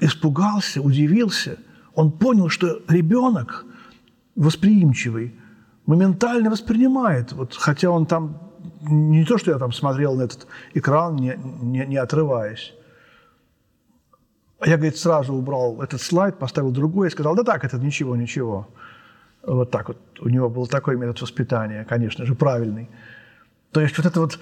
испугался, 0.00 0.82
удивился. 0.82 1.58
Он 1.94 2.12
понял, 2.12 2.48
что 2.48 2.82
ребенок 2.88 3.64
восприимчивый 4.36 5.34
моментально 5.86 6.50
воспринимает. 6.50 7.32
Вот, 7.32 7.54
хотя 7.54 7.90
он 7.90 8.06
там 8.06 8.50
не 8.82 9.24
то, 9.24 9.38
что 9.38 9.50
я 9.50 9.58
там 9.58 9.72
смотрел 9.72 10.14
на 10.14 10.22
этот 10.22 10.46
экран, 10.74 11.16
не, 11.16 11.38
не, 11.62 11.86
не 11.86 11.96
отрываясь. 11.96 12.74
Я, 14.64 14.76
говорит, 14.76 14.98
сразу 14.98 15.32
убрал 15.32 15.80
этот 15.80 16.02
слайд, 16.02 16.38
поставил 16.38 16.70
другой 16.70 17.08
и 17.08 17.10
сказал, 17.10 17.34
да 17.34 17.44
так, 17.44 17.64
это 17.64 17.78
ничего, 17.78 18.14
ничего. 18.14 18.68
Вот 19.42 19.70
так 19.70 19.88
вот. 19.88 19.98
У 20.20 20.28
него 20.28 20.48
был 20.48 20.66
такой 20.66 20.96
метод 20.96 21.22
воспитания, 21.22 21.84
конечно 21.84 22.26
же, 22.26 22.34
правильный. 22.34 22.88
То 23.72 23.80
есть 23.80 23.96
вот 23.96 24.06
это 24.06 24.20
вот 24.20 24.38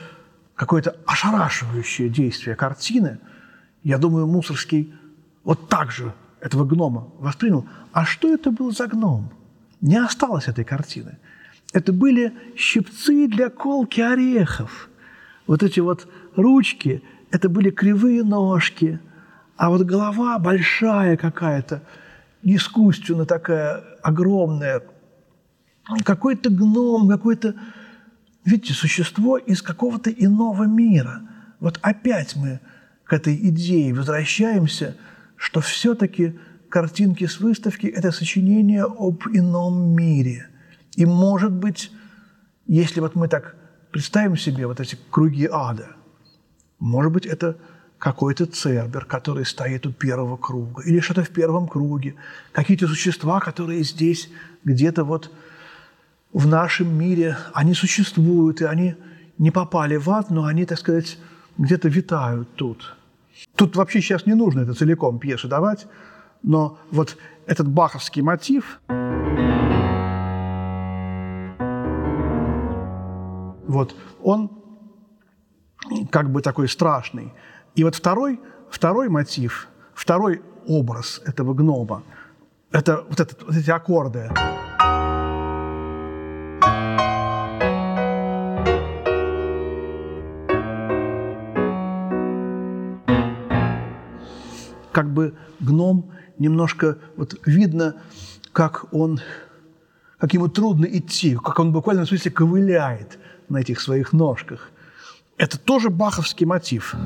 какое-то 0.54 0.96
ошарашивающее 1.06 2.08
действие 2.08 2.56
картины, 2.56 3.18
я 3.84 3.98
думаю, 3.98 4.26
Мусорский 4.26 4.92
вот 5.44 5.68
так 5.68 5.92
же 5.92 6.12
этого 6.40 6.64
гнома 6.64 7.08
воспринял. 7.18 7.66
А 7.92 8.04
что 8.04 8.32
это 8.32 8.50
был 8.50 8.72
за 8.72 8.86
гном? 8.86 9.30
Не 9.80 9.96
осталось 9.96 10.48
этой 10.48 10.64
картины. 10.64 11.18
Это 11.72 11.92
были 11.92 12.32
щипцы 12.56 13.28
для 13.28 13.50
колки 13.50 14.00
орехов. 14.00 14.88
Вот 15.46 15.62
эти 15.62 15.80
вот 15.80 16.08
ручки, 16.34 17.02
это 17.30 17.48
были 17.48 17.70
кривые 17.70 18.24
ножки, 18.24 18.98
а 19.56 19.70
вот 19.70 19.82
голова 19.82 20.38
большая 20.38 21.16
какая-то– 21.16 21.82
искусственно 22.42 23.26
такая 23.26 23.82
огромная, 24.02 24.82
какой-то 26.04 26.50
гном, 26.50 27.08
какой-то, 27.08 27.54
видите, 28.44 28.74
существо 28.74 29.38
из 29.38 29.62
какого-то 29.62 30.10
иного 30.10 30.64
мира. 30.64 31.22
Вот 31.60 31.78
опять 31.82 32.36
мы 32.36 32.60
к 33.04 33.12
этой 33.12 33.34
идее 33.48 33.94
возвращаемся, 33.94 34.96
что 35.36 35.60
все-таки 35.60 36.38
картинки 36.68 37.24
с 37.24 37.40
выставки– 37.40 37.86
это 37.86 38.12
сочинение 38.12 38.84
об 38.84 39.22
ином 39.32 39.94
мире. 39.94 40.48
И, 40.96 41.06
может 41.06 41.52
быть, 41.52 41.90
если 42.66 43.00
вот 43.00 43.14
мы 43.14 43.28
так 43.28 43.56
представим 43.90 44.36
себе 44.36 44.66
вот 44.66 44.80
эти 44.80 44.98
круги 45.10 45.48
ада, 45.50 45.96
может 46.78 47.12
быть, 47.12 47.24
это 47.24 47.56
какой-то 47.98 48.46
цербер, 48.46 49.04
который 49.04 49.44
стоит 49.44 49.86
у 49.86 49.92
первого 49.92 50.36
круга, 50.36 50.82
или 50.82 51.00
что-то 51.00 51.24
в 51.24 51.30
первом 51.30 51.66
круге, 51.66 52.14
какие-то 52.52 52.86
существа, 52.86 53.40
которые 53.40 53.82
здесь 53.82 54.30
где-то 54.64 55.04
вот 55.04 55.30
в 56.32 56.46
нашем 56.46 56.96
мире, 56.96 57.36
они 57.52 57.74
существуют, 57.74 58.60
и 58.60 58.64
они 58.64 58.94
не 59.38 59.50
попали 59.50 59.96
в 59.96 60.08
ад, 60.10 60.30
но 60.30 60.44
они, 60.44 60.64
так 60.64 60.78
сказать, 60.78 61.18
где-то 61.56 61.88
витают 61.88 62.54
тут. 62.54 62.94
Тут 63.56 63.76
вообще 63.76 64.00
сейчас 64.00 64.26
не 64.26 64.34
нужно 64.34 64.60
это 64.60 64.74
целиком 64.74 65.18
пьесу 65.18 65.48
давать, 65.48 65.86
но 66.42 66.78
вот 66.90 67.16
этот 67.46 67.68
баховский 67.68 68.22
мотив, 68.22 68.80
вот 73.66 73.94
он 74.22 74.50
как 76.10 76.30
бы 76.30 76.42
такой 76.42 76.68
страшный– 76.68 77.32
и 77.78 77.84
вот 77.84 77.94
второй, 77.94 78.40
второй 78.70 79.08
мотив, 79.08 79.68
второй 79.94 80.42
образ 80.66 81.22
этого 81.24 81.54
гнома– 81.54 82.02
это 82.72 83.04
вот, 83.08 83.20
этот, 83.20 83.40
вот 83.44 83.56
эти 83.56 83.70
аккорды. 83.70 84.28
Как 94.90 95.12
бы 95.12 95.34
гном 95.60 96.10
немножко 96.36 96.98
вот 97.14 97.36
видно, 97.46 97.94
как 98.52 98.92
он, 98.92 99.20
как 100.18 100.34
ему 100.34 100.48
трудно 100.48 100.86
идти, 100.86 101.36
как 101.36 101.60
он 101.60 101.72
буквально 101.72 102.04
в 102.04 102.08
смысле 102.08 102.32
ковыляет 102.32 103.20
на 103.48 103.58
этих 103.58 103.80
своих 103.80 104.12
ножках. 104.12 104.72
Это 105.36 105.56
тоже 105.60 105.90
баховский 105.90 106.44
мотив 106.44 106.96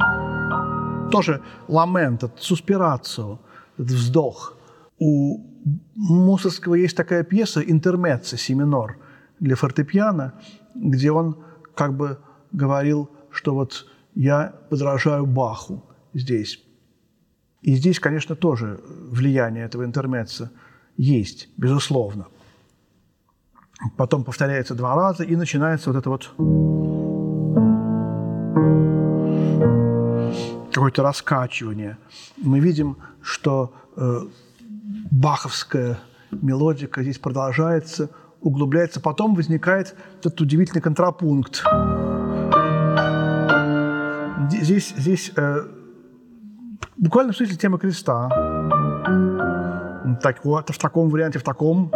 тоже 1.13 1.41
ламент, 1.69 2.25
этот 2.25 3.91
вздох. 3.91 4.57
У 4.99 5.41
Мусорского 5.95 6.75
есть 6.75 6.97
такая 6.97 7.23
пьеса 7.25 7.61
«Интермеццо», 7.61 8.37
си 8.37 8.55
минор, 8.55 8.97
для 9.41 9.55
фортепиано, 9.55 10.33
где 10.75 11.11
он 11.11 11.37
как 11.75 11.97
бы 11.97 12.19
говорил 12.53 13.09
что 13.33 13.55
вот 13.55 13.87
я 14.15 14.55
подражаю 14.69 15.27
Баху 15.27 15.83
здесь. 16.15 16.63
И 17.63 17.75
здесь, 17.75 17.99
конечно, 17.99 18.37
тоже 18.37 18.81
влияние 18.87 19.65
этого 19.65 19.85
интермеца 19.85 20.51
есть, 20.97 21.49
безусловно. 21.57 22.27
Потом 23.97 24.25
повторяется 24.25 24.75
два 24.75 24.95
раза, 24.95 25.25
и 25.25 25.35
начинается 25.37 25.91
вот 25.91 25.99
это 25.99 26.11
вот 26.11 26.31
какое-то 30.73 31.03
раскачивание. 31.03 31.99
Мы 32.37 32.61
видим, 32.61 32.97
что 33.23 33.73
э, 33.97 34.21
баховская 35.11 35.99
мелодика 36.31 37.03
здесь 37.03 37.19
продолжается, 37.19 38.11
углубляется. 38.41 39.01
Потом 39.01 39.35
возникает 39.35 39.95
этот 40.21 40.41
удивительный 40.41 40.81
контрапункт. 40.81 41.65
Здесь, 44.51 44.95
здесь 44.97 45.33
э, 45.37 45.67
буквально 46.97 47.33
в 47.33 47.37
смысле 47.37 47.57
тема 47.57 47.79
креста. 47.79 48.29
Так, 50.23 50.45
вот, 50.45 50.71
в 50.71 50.79
таком 50.79 51.09
варианте, 51.09 51.39
в 51.39 51.43
таком. 51.43 51.91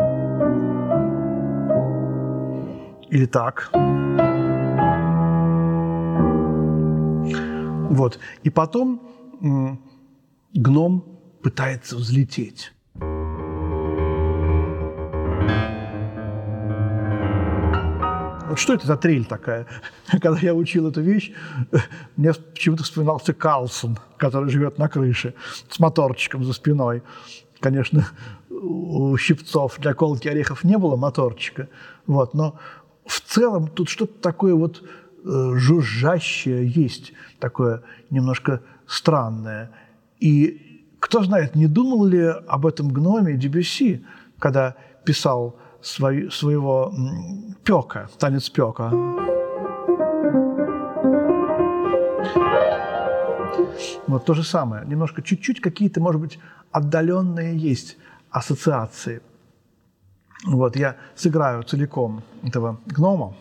Или 3.11 3.27
так. 3.27 3.71
Вот. 7.91 8.19
И 8.43 8.51
потом 8.51 9.01
гном 10.53 11.05
пытается 11.43 11.97
взлететь. 11.97 12.73
Вот 18.49 18.61
что 18.61 18.75
это 18.75 18.87
за 18.87 18.97
трель 18.97 19.25
такая? 19.25 19.67
Когда 20.11 20.39
я 20.39 20.55
учил 20.55 20.89
эту 20.89 21.01
вещь, 21.03 21.33
мне 22.17 22.33
почему-то 22.33 22.85
вспоминался 22.85 23.35
Карлсон, 23.35 23.99
который 24.17 24.51
живет 24.51 24.79
на 24.79 24.89
крыше 24.89 25.35
с 25.69 25.79
моторчиком 25.79 26.45
за 26.45 26.53
спиной. 26.53 27.03
Конечно, 27.61 28.07
у 28.49 29.17
щипцов 29.17 29.79
для 29.79 29.95
колки 29.95 30.29
орехов 30.29 30.65
не 30.65 30.79
было 30.79 30.97
моторчика, 30.97 31.69
вот, 32.07 32.35
но 32.35 32.59
в 33.05 33.21
целом 33.21 33.69
тут 33.69 33.89
что-то 33.89 34.21
такое 34.21 34.55
вот 34.55 34.83
жужжащее 35.27 36.67
есть, 36.69 37.13
такое 37.41 37.83
немножко 38.11 38.61
странное. 38.87 39.71
И 40.21 40.85
кто 41.01 41.23
знает, 41.23 41.55
не 41.55 41.67
думал 41.67 42.07
ли 42.07 42.25
об 42.25 42.67
этом 42.67 42.89
гноме 42.89 43.37
Дебюсси, 43.37 44.05
когда 44.39 44.77
писал 45.05 45.57
свой, 45.83 46.31
своего 46.31 46.93
пека, 47.65 48.09
танец 48.19 48.49
пека. 48.49 48.91
Вот 54.07 54.25
то 54.25 54.35
же 54.35 54.45
самое. 54.45 54.87
Немножко, 54.87 55.23
чуть-чуть 55.23 55.61
какие-то, 55.61 56.01
может 56.01 56.21
быть, 56.21 56.39
отдаленные 56.71 57.57
есть 57.57 57.97
ассоциации. 58.31 59.21
Вот, 60.45 60.77
я 60.77 60.97
сыграю 61.15 61.63
целиком 61.63 62.23
этого 62.43 62.79
гнома. 62.87 63.35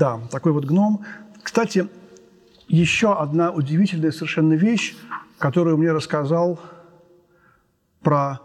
Да, 0.00 0.18
такой 0.30 0.52
вот 0.52 0.64
гном. 0.64 1.04
Кстати, 1.42 1.86
еще 2.68 3.12
одна 3.12 3.50
удивительная 3.50 4.12
совершенно 4.12 4.54
вещь, 4.54 4.96
которую 5.38 5.76
мне 5.76 5.92
рассказал 5.92 6.58
про 8.00 8.40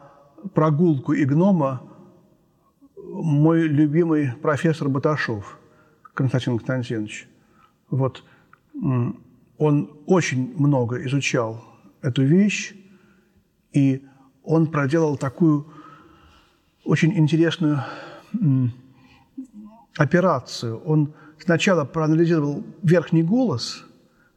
прогулку 0.54 1.14
и 1.14 1.24
гнома 1.24 1.82
мой 2.98 3.70
любимый 3.70 4.34
профессор 4.42 4.90
Баташов, 4.90 5.58
Константин 6.14 6.58
Константинович. 6.58 7.30
Вот 7.90 8.26
он 9.58 9.90
очень 10.08 10.54
много 10.58 11.06
изучал 11.06 11.64
эту 12.02 12.24
вещь, 12.24 12.76
и 13.72 14.06
он 14.44 14.68
проделал 14.68 15.16
такую 15.16 15.68
очень 16.84 17.18
интересную 17.18 17.82
операцию. 19.96 20.82
Он 20.84 21.14
сначала 21.46 21.86
проанализировал 21.86 22.64
верхний 22.84 23.24
голос 23.24 23.84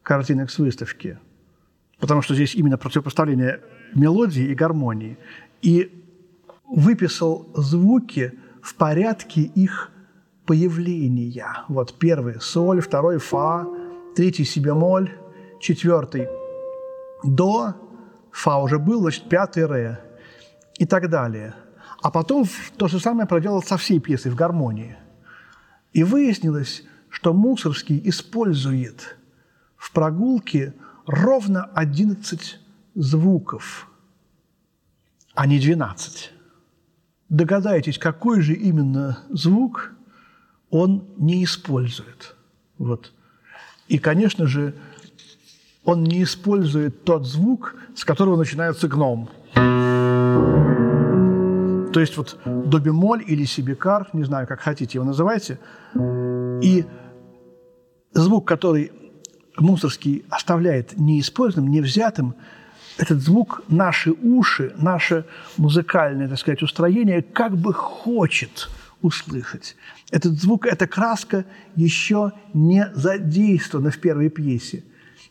картинок 0.02 0.50
с 0.50 0.58
выставки, 0.58 1.18
потому 1.98 2.22
что 2.22 2.34
здесь 2.34 2.54
именно 2.54 2.78
противопоставление 2.78 3.60
мелодии 3.94 4.44
и 4.44 4.54
гармонии, 4.54 5.18
и 5.62 6.04
выписал 6.66 7.48
звуки 7.54 8.32
в 8.62 8.74
порядке 8.74 9.42
их 9.42 9.90
появления. 10.46 11.64
Вот 11.68 11.98
первый– 11.98 12.40
соль, 12.40 12.80
второй– 12.80 13.18
фа, 13.18 13.66
третий– 14.14 14.44
си 14.44 14.60
бемоль, 14.60 15.10
четвертый– 15.60 16.28
до, 17.24 17.74
фа 18.30 18.58
уже 18.58 18.78
был, 18.78 19.00
значит, 19.00 19.28
пятый– 19.28 19.66
ре 19.66 19.98
и 20.78 20.86
так 20.86 21.08
далее. 21.10 21.54
А 22.02 22.10
потом 22.10 22.44
то 22.76 22.86
же 22.86 23.00
самое 23.00 23.26
проделал 23.26 23.62
со 23.62 23.76
всей 23.76 23.98
пьесой 23.98 24.30
в 24.30 24.36
гармонии. 24.36 24.96
И 25.92 26.04
выяснилось, 26.04 26.84
что 27.10 27.32
Мусорский 27.32 28.00
использует 28.04 29.16
в 29.76 29.92
прогулке 29.92 30.74
ровно 31.06 31.64
11 31.64 32.58
звуков, 32.94 33.88
а 35.34 35.46
не 35.46 35.58
12. 35.58 36.32
Догадайтесь, 37.28 37.98
какой 37.98 38.40
же 38.40 38.54
именно 38.54 39.18
звук 39.30 39.92
он 40.70 41.08
не 41.16 41.44
использует. 41.44 42.34
Вот. 42.78 43.12
И, 43.88 43.98
конечно 43.98 44.46
же, 44.46 44.74
он 45.84 46.04
не 46.04 46.22
использует 46.22 47.04
тот 47.04 47.26
звук, 47.26 47.76
с 47.94 48.04
которого 48.04 48.36
начинается 48.36 48.88
гном. 48.88 49.30
То 51.92 52.00
есть 52.00 52.16
вот 52.16 52.38
до 52.44 52.78
бемоль 52.78 53.24
или 53.26 53.44
си 53.44 53.62
бикар, 53.62 54.08
не 54.12 54.24
знаю, 54.24 54.46
как 54.46 54.60
хотите 54.60 54.98
его 54.98 55.04
называйте, 55.04 55.58
и 56.62 56.84
звук, 58.12 58.46
который 58.46 58.92
Мусорский 59.56 60.24
оставляет 60.30 60.98
неиспользованным, 60.98 61.72
невзятым, 61.72 62.34
этот 62.98 63.20
звук 63.20 63.62
наши 63.68 64.10
уши, 64.10 64.72
наше 64.76 65.24
музыкальное, 65.56 66.28
так 66.28 66.38
сказать, 66.38 66.62
устроение 66.62 67.22
как 67.22 67.56
бы 67.56 67.72
хочет 67.72 68.68
услышать. 69.02 69.76
Этот 70.10 70.32
звук, 70.32 70.66
эта 70.66 70.86
краска 70.86 71.44
еще 71.76 72.32
не 72.54 72.90
задействована 72.94 73.90
в 73.90 73.98
первой 73.98 74.30
пьесе. 74.30 74.82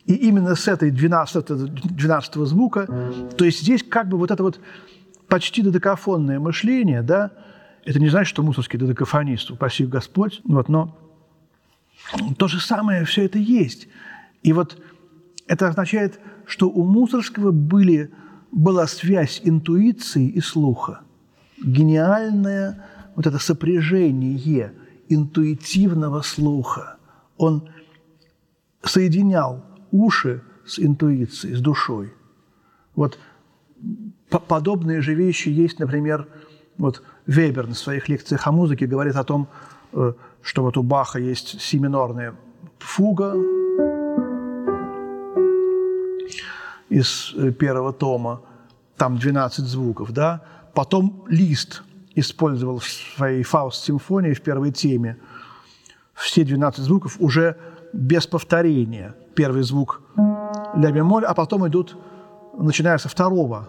И 0.06 0.14
именно 0.14 0.54
с 0.54 0.66
этой 0.66 0.90
12, 0.90 1.46
12 1.94 2.34
звука, 2.48 2.88
то 3.36 3.44
есть 3.44 3.60
здесь 3.60 3.82
как 3.82 4.08
бы 4.08 4.16
вот 4.16 4.30
это 4.30 4.42
вот 4.42 4.58
почти 5.28 5.62
додекафонное 5.62 6.40
мышление, 6.40 7.02
да, 7.02 7.32
это 7.84 8.00
не 8.00 8.08
значит, 8.08 8.28
что 8.28 8.42
Мусорский 8.42 8.78
додекафонист, 8.78 9.50
упаси 9.50 9.86
Господь, 9.86 10.40
вот, 10.44 10.68
но 10.68 10.96
то 12.36 12.48
же 12.48 12.60
самое 12.60 13.04
все 13.04 13.24
это 13.24 13.38
есть. 13.38 13.88
И 14.42 14.52
вот 14.52 14.80
это 15.46 15.68
означает, 15.68 16.20
что 16.46 16.68
у 16.68 16.84
Мусорского 16.84 17.50
были, 17.50 18.10
была 18.50 18.86
связь 18.86 19.40
интуиции 19.44 20.28
и 20.28 20.40
слуха. 20.40 21.00
Гениальное 21.62 22.86
вот 23.14 23.26
это 23.26 23.38
сопряжение 23.38 24.72
интуитивного 25.08 26.22
слуха. 26.22 26.96
Он 27.36 27.68
соединял 28.82 29.64
уши 29.90 30.42
с 30.64 30.78
интуицией, 30.78 31.56
с 31.56 31.60
душой. 31.60 32.12
Вот 32.94 33.18
подобные 34.28 35.00
же 35.00 35.14
вещи 35.14 35.48
есть, 35.48 35.78
например, 35.78 36.26
вот 36.76 37.02
Вебер 37.26 37.66
на 37.66 37.74
своих 37.74 38.08
лекциях 38.08 38.46
о 38.46 38.52
музыке 38.52 38.86
говорит 38.86 39.16
о 39.16 39.24
том, 39.24 39.48
э, 39.92 40.12
что 40.42 40.62
вот 40.62 40.76
у 40.76 40.82
Баха 40.82 41.18
есть 41.18 41.60
си 41.60 41.78
минорная 41.78 42.34
фуга 42.78 43.34
из 46.88 47.34
э, 47.36 47.50
первого 47.52 47.92
тома, 47.92 48.42
там 48.96 49.18
12 49.18 49.64
звуков, 49.64 50.12
да, 50.12 50.42
потом 50.74 51.24
лист 51.28 51.82
использовал 52.14 52.78
в 52.78 52.86
своей 52.86 53.42
Фауст-симфонии 53.42 54.34
в 54.34 54.42
первой 54.42 54.72
теме. 54.72 55.18
Все 56.14 56.44
12 56.44 56.80
звуков 56.80 57.16
уже 57.20 57.56
без 57.92 58.26
повторения. 58.26 59.14
Первый 59.34 59.62
звук 59.62 60.02
ля 60.16 60.90
бемоль, 60.90 61.24
а 61.24 61.34
потом 61.34 61.66
идут, 61.68 61.96
начиная 62.58 62.98
со 62.98 63.08
второго 63.08 63.68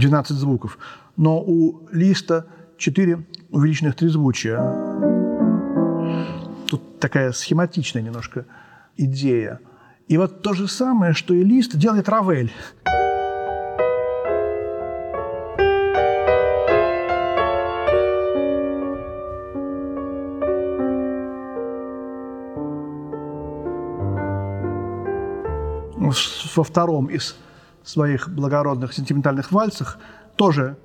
12 0.00 0.36
звуков. 0.36 0.78
Но 1.16 1.40
у 1.40 1.86
листа 1.92 2.46
4 2.78 3.24
увеличенных 3.50 3.94
трезвучия. 3.94 4.58
Тут 6.68 6.98
такая 6.98 7.32
схематичная 7.32 8.02
немножко 8.02 8.46
идея. 8.96 9.60
И 10.08 10.16
вот 10.16 10.42
то 10.42 10.54
же 10.54 10.66
самое, 10.66 11.12
что 11.12 11.34
и 11.34 11.44
лист, 11.44 11.76
делает 11.76 12.08
Равель. 12.08 12.52
Во 26.56 26.64
втором 26.64 27.06
из 27.06 27.36
своих 27.90 28.28
благородных 28.28 28.92
сентиментальных 28.92 29.52
вальсах 29.52 29.98
тоже 30.36 30.76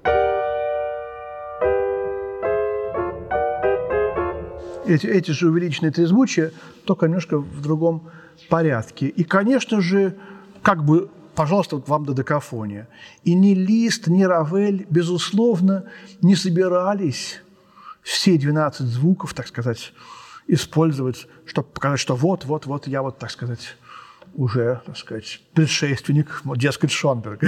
эти, 4.86 5.08
эти 5.08 5.32
же 5.32 5.50
увеличенные 5.50 5.92
трезвучия, 5.92 6.52
только 6.86 7.08
немножко 7.08 7.38
в 7.38 7.62
другом 7.62 8.10
порядке. 8.50 9.08
И, 9.08 9.24
конечно 9.24 9.82
же, 9.82 10.18
как 10.62 10.84
бы, 10.84 11.10
пожалуйста, 11.36 11.78
вот 11.78 11.88
вам 11.88 12.06
додекафония. 12.06 12.88
И 13.24 13.34
ни 13.34 13.54
Лист, 13.54 14.08
ни 14.08 14.24
Равель, 14.24 14.86
безусловно, 14.90 15.86
не 16.22 16.36
собирались 16.36 17.42
все 18.02 18.38
12 18.38 18.86
звуков, 18.86 19.34
так 19.34 19.48
сказать, 19.48 19.94
использовать, 20.48 21.28
чтобы 21.46 21.68
показать, 21.70 22.00
что 22.00 22.16
вот, 22.16 22.46
вот, 22.46 22.66
вот, 22.66 22.88
я 22.88 23.02
вот, 23.02 23.18
так 23.18 23.32
сказать, 23.32 23.78
уже, 24.34 24.82
так 24.86 24.98
сказать, 24.98 25.42
предшественник, 25.54 26.42
дескать, 26.56 26.92
Шонберг. 26.92 27.42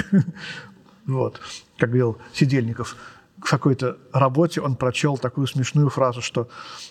вот. 1.06 1.42
Как 1.78 1.90
говорил 1.90 2.18
Сидельников, 2.34 2.96
в 3.38 3.50
какой-то 3.50 3.98
работе 4.14 4.62
он 4.62 4.76
прочел 4.76 5.18
такую 5.18 5.48
смешную 5.48 5.90
фразу, 5.90 6.22
что, 6.22 6.50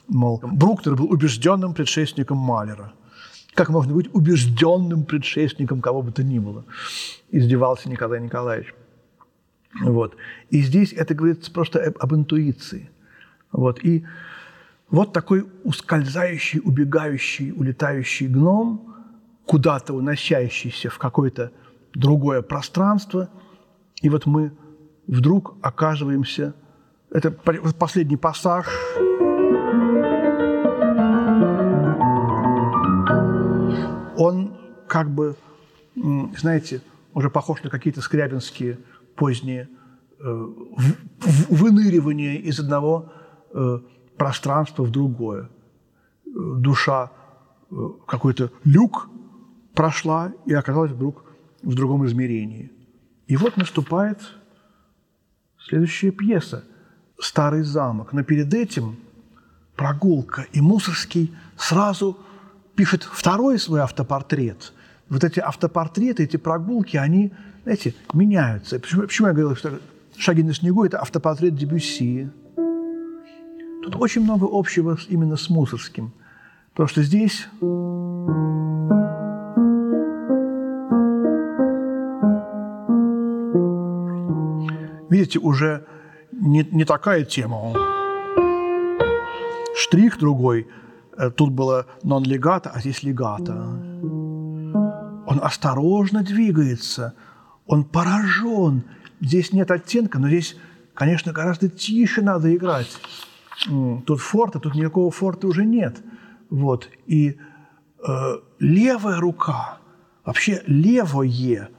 мол, 0.08 0.40
Бруктер 0.42 0.94
был 0.94 1.10
убежденным 1.10 1.74
предшественником 1.74 2.38
Малера. 2.38 2.92
Как 3.54 3.70
можно 3.70 3.94
быть 3.94 4.14
убежденным 4.14 5.04
предшественником 5.04 5.80
кого 5.80 6.02
бы 6.02 6.12
то 6.12 6.22
ни 6.22 6.38
было? 6.38 6.64
Издевался 7.30 7.88
Николай 7.88 8.20
Николаевич. 8.20 8.74
Вот. 9.82 10.16
И 10.50 10.62
здесь 10.62 10.92
это 10.92 11.14
говорится 11.14 11.50
просто 11.50 11.82
об 11.98 12.14
интуиции. 12.14 12.90
Вот. 13.52 13.82
И 13.82 14.04
вот 14.90 15.12
такой 15.12 15.46
ускользающий, 15.64 16.60
убегающий, 16.62 17.52
улетающий 17.52 18.28
гном– 18.28 18.92
куда-то 19.46 19.94
уносящийся 19.94 20.90
в 20.90 20.98
какое-то 20.98 21.52
другое 21.94 22.42
пространство, 22.42 23.30
и 24.02 24.08
вот 24.08 24.26
мы 24.26 24.52
вдруг 25.06 25.54
оказываемся... 25.62 26.54
Это 27.10 27.30
последний 27.30 28.16
пассаж. 28.16 28.66
Он 34.18 34.56
как 34.88 35.10
бы, 35.10 35.36
знаете, 36.36 36.82
уже 37.14 37.30
похож 37.30 37.62
на 37.62 37.70
какие-то 37.70 38.00
скрябинские 38.02 38.78
поздние 39.14 39.68
э, 40.18 40.46
выныривания 41.48 42.34
из 42.34 42.58
одного 42.58 43.12
э, 43.54 43.78
пространства 44.18 44.82
в 44.82 44.90
другое. 44.90 45.48
Душа 46.24 47.12
э, 47.70 47.74
какой-то 48.06 48.50
люк 48.64 49.08
прошла 49.76 50.32
и 50.46 50.54
оказалась 50.54 50.90
вдруг 50.90 51.24
в 51.62 51.74
другом 51.74 52.04
измерении. 52.06 52.72
И 53.28 53.36
вот 53.36 53.56
наступает 53.56 54.18
следующая 55.58 56.10
пьеса 56.10 56.64
«Старый 57.20 57.62
замок». 57.62 58.12
Но 58.12 58.24
перед 58.24 58.52
этим 58.54 58.96
прогулка, 59.76 60.46
и 60.52 60.60
Мусорский 60.60 61.34
сразу 61.56 62.16
пишет 62.74 63.04
второй 63.04 63.58
свой 63.58 63.80
автопортрет. 63.82 64.72
Вот 65.08 65.22
эти 65.22 65.40
автопортреты, 65.40 66.24
эти 66.24 66.36
прогулки, 66.38 66.96
они, 66.96 67.32
знаете, 67.64 67.94
меняются. 68.14 68.80
Почему, 68.80 69.02
почему 69.02 69.28
я 69.28 69.34
говорил, 69.34 69.56
что 69.56 69.78
«Шаги 70.16 70.42
на 70.42 70.54
снегу»– 70.54 70.84
это 70.86 70.98
автопортрет 70.98 71.54
Дебюсси? 71.54 72.30
Тут 73.82 73.96
очень 73.96 74.22
много 74.22 74.48
общего 74.50 74.98
именно 75.08 75.36
с 75.36 75.50
Мусорским. 75.50 76.12
Потому 76.72 76.88
что 76.88 77.02
здесь 77.02 77.46
видите, 85.10 85.38
уже 85.38 85.86
не, 86.32 86.66
не 86.70 86.84
такая 86.84 87.24
тема. 87.24 87.74
Штрих 89.76 90.18
другой. 90.18 90.68
Э, 91.16 91.30
тут 91.30 91.52
было 91.52 91.86
нон-легато, 92.02 92.70
а 92.70 92.80
здесь 92.80 93.02
легато. 93.02 93.52
Он 95.26 95.40
осторожно 95.42 96.22
двигается. 96.22 97.14
Он 97.66 97.84
поражен. 97.84 98.84
Здесь 99.20 99.52
нет 99.52 99.70
оттенка, 99.70 100.18
но 100.18 100.28
здесь, 100.28 100.56
конечно, 100.94 101.32
гораздо 101.32 101.68
тише 101.68 102.22
надо 102.22 102.54
играть. 102.54 102.98
Тут 104.06 104.20
форта, 104.20 104.60
тут 104.60 104.74
никакого 104.74 105.10
форта 105.10 105.46
уже 105.46 105.64
нет. 105.64 105.96
Вот. 106.50 106.88
И 107.06 107.38
э, 108.06 108.12
левая 108.58 109.18
рука, 109.18 109.78
вообще 110.24 110.62
левое 110.66 111.70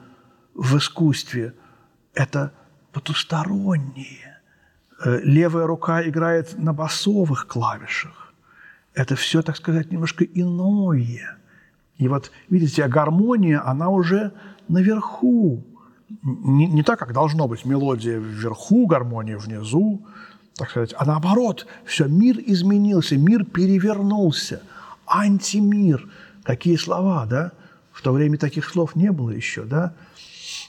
в 0.54 0.76
искусстве– 0.76 1.54
это 2.14 2.52
потустороннее, 2.98 4.38
Э, 5.04 5.20
левая 5.22 5.66
рука 5.66 6.02
играет 6.02 6.58
на 6.58 6.72
басовых 6.72 7.46
клавишах. 7.46 8.34
Это 8.94 9.14
все, 9.14 9.42
так 9.42 9.56
сказать, 9.56 9.92
немножко 9.92 10.24
иное. 10.24 11.36
И 11.98 12.08
вот, 12.08 12.32
видите, 12.48 12.86
гармония, 12.88 13.62
она 13.64 13.90
уже 13.90 14.32
наверху. 14.66 15.62
Не, 16.22 16.66
не 16.66 16.82
так, 16.82 16.98
как 16.98 17.12
должно 17.12 17.46
быть 17.46 17.64
мелодия 17.64 18.18
вверху, 18.18 18.86
гармония 18.86 19.38
внизу, 19.38 20.04
так 20.56 20.70
сказать, 20.70 20.94
а 20.98 21.04
наоборот, 21.04 21.66
все, 21.84 22.08
мир 22.08 22.36
изменился, 22.44 23.16
мир 23.16 23.44
перевернулся. 23.44 24.62
Антимир. 25.06 26.08
Какие 26.42 26.76
слова, 26.76 27.24
да? 27.26 27.52
В 27.92 28.02
то 28.02 28.12
время 28.12 28.36
таких 28.36 28.68
слов 28.68 28.96
не 28.96 29.12
было 29.12 29.30
еще, 29.30 29.62
да? 29.62 29.94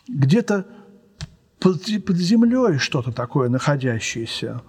Где-то 0.08 0.68
под, 1.60 2.06
под 2.06 2.18
землей 2.18 2.78
что-то 2.78 3.12
такое 3.12 3.50
находящееся, 3.50 4.62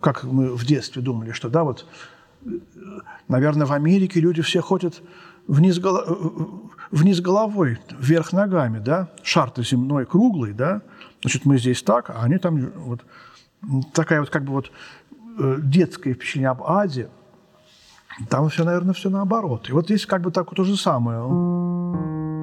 как 0.00 0.24
мы 0.24 0.54
в 0.54 0.64
детстве 0.64 1.02
думали, 1.02 1.32
что, 1.32 1.48
да, 1.48 1.64
вот, 1.64 1.86
наверное, 3.28 3.66
в 3.66 3.72
Америке 3.72 4.20
люди 4.20 4.42
все 4.42 4.60
ходят 4.60 5.02
вниз, 5.46 5.80
вниз 6.90 7.20
головой, 7.20 7.78
вверх 7.98 8.32
ногами, 8.32 8.78
да, 8.78 9.08
шар-то 9.22 9.62
земной 9.62 10.06
круглый, 10.06 10.52
да, 10.52 10.82
значит, 11.22 11.44
мы 11.44 11.58
здесь 11.58 11.82
так, 11.82 12.10
а 12.10 12.22
они 12.22 12.38
там 12.38 12.70
вот 12.76 13.04
такая 13.92 14.20
вот 14.20 14.30
как 14.30 14.44
бы 14.44 14.52
вот 14.52 14.70
э, 15.38 15.56
детское 15.62 16.14
впечатление 16.14 16.50
об 16.50 16.62
аде, 16.62 17.08
там 18.28 18.48
все, 18.48 18.64
наверное, 18.64 18.94
все 18.94 19.10
наоборот. 19.10 19.68
И 19.68 19.72
вот 19.72 19.84
здесь 19.86 20.06
как 20.06 20.22
бы 20.22 20.30
так 20.30 20.46
вот 20.46 20.56
то 20.56 20.64
же 20.64 20.76
самое. 20.76 22.37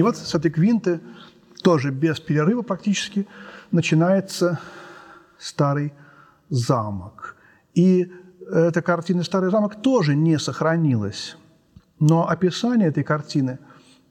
И 0.00 0.02
вот 0.02 0.16
с 0.16 0.34
этой 0.34 0.50
квинты, 0.50 0.98
тоже 1.62 1.90
без 1.90 2.18
перерыва 2.20 2.62
практически, 2.62 3.26
начинается 3.70 4.58
старый 5.36 5.92
замок. 6.48 7.36
И 7.74 8.10
эта 8.50 8.80
картина 8.80 9.22
«Старый 9.24 9.50
замок» 9.50 9.82
тоже 9.82 10.16
не 10.16 10.38
сохранилась. 10.38 11.36
Но 11.98 12.26
описание 12.26 12.88
этой 12.88 13.04
картины 13.04 13.58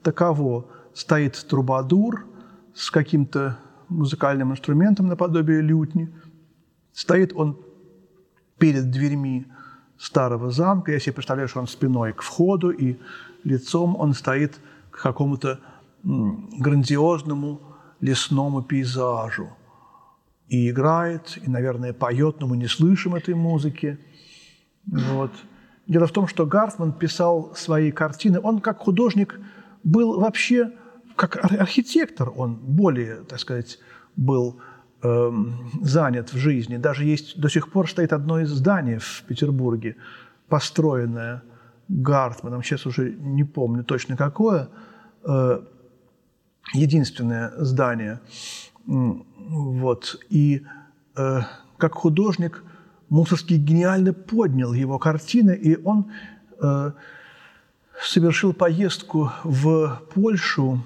таково. 0.04 0.68
Стоит 0.94 1.44
трубадур 1.48 2.24
с 2.72 2.88
каким-то 2.92 3.58
музыкальным 3.88 4.52
инструментом 4.52 5.08
наподобие 5.08 5.60
лютни. 5.60 6.08
Стоит 6.92 7.32
он 7.34 7.58
перед 8.58 8.92
дверьми 8.92 9.48
старого 9.98 10.52
замка. 10.52 10.92
Я 10.92 11.00
себе 11.00 11.14
представляю, 11.14 11.48
что 11.48 11.58
он 11.58 11.66
спиной 11.66 12.12
к 12.12 12.22
входу, 12.22 12.70
и 12.70 12.96
лицом 13.42 13.96
он 13.96 14.14
стоит 14.14 14.60
к 14.92 15.02
какому-то 15.02 15.58
грандиозному 16.02 17.60
лесному 18.00 18.62
пейзажу. 18.62 19.50
И 20.48 20.70
играет, 20.70 21.38
и, 21.42 21.48
наверное, 21.48 21.92
поет, 21.92 22.40
но 22.40 22.48
мы 22.48 22.56
не 22.56 22.66
слышим 22.66 23.14
этой 23.14 23.34
музыки. 23.34 23.98
Вот. 24.86 25.30
Дело 25.86 26.06
в 26.06 26.12
том, 26.12 26.26
что 26.26 26.46
Гартман 26.46 26.92
писал 26.92 27.52
свои 27.54 27.92
картины, 27.92 28.40
он 28.42 28.60
как 28.60 28.78
художник 28.78 29.38
был 29.84 30.18
вообще, 30.20 30.72
как 31.16 31.44
архитектор, 31.44 32.32
он 32.34 32.54
более, 32.54 33.22
так 33.22 33.38
сказать, 33.38 33.78
был 34.16 34.60
э, 35.02 35.32
занят 35.82 36.32
в 36.32 36.36
жизни. 36.36 36.76
Даже 36.76 37.04
есть, 37.04 37.40
до 37.40 37.48
сих 37.48 37.70
пор 37.70 37.88
стоит 37.88 38.12
одно 38.12 38.40
из 38.40 38.50
зданий 38.50 38.98
в 38.98 39.24
Петербурге, 39.28 39.96
построенное 40.48 41.42
Гартманом, 41.88 42.62
сейчас 42.62 42.86
уже 42.86 43.10
не 43.12 43.44
помню 43.44 43.84
точно 43.84 44.16
какое, 44.16 44.68
э, 45.24 45.60
единственное 46.72 47.52
здание. 47.56 48.20
Вот. 48.86 50.16
И 50.28 50.64
э, 51.16 51.40
как 51.78 51.94
художник 51.94 52.62
Мусорский 53.08 53.56
гениально 53.56 54.12
поднял 54.12 54.72
его 54.72 54.98
картины, 54.98 55.52
и 55.52 55.76
он 55.82 56.12
э, 56.60 56.92
совершил 58.00 58.52
поездку 58.52 59.32
в 59.42 60.00
Польшу 60.14 60.84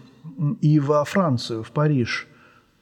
и 0.62 0.80
во 0.80 1.04
Францию, 1.04 1.62
в 1.62 1.70
Париж. 1.70 2.26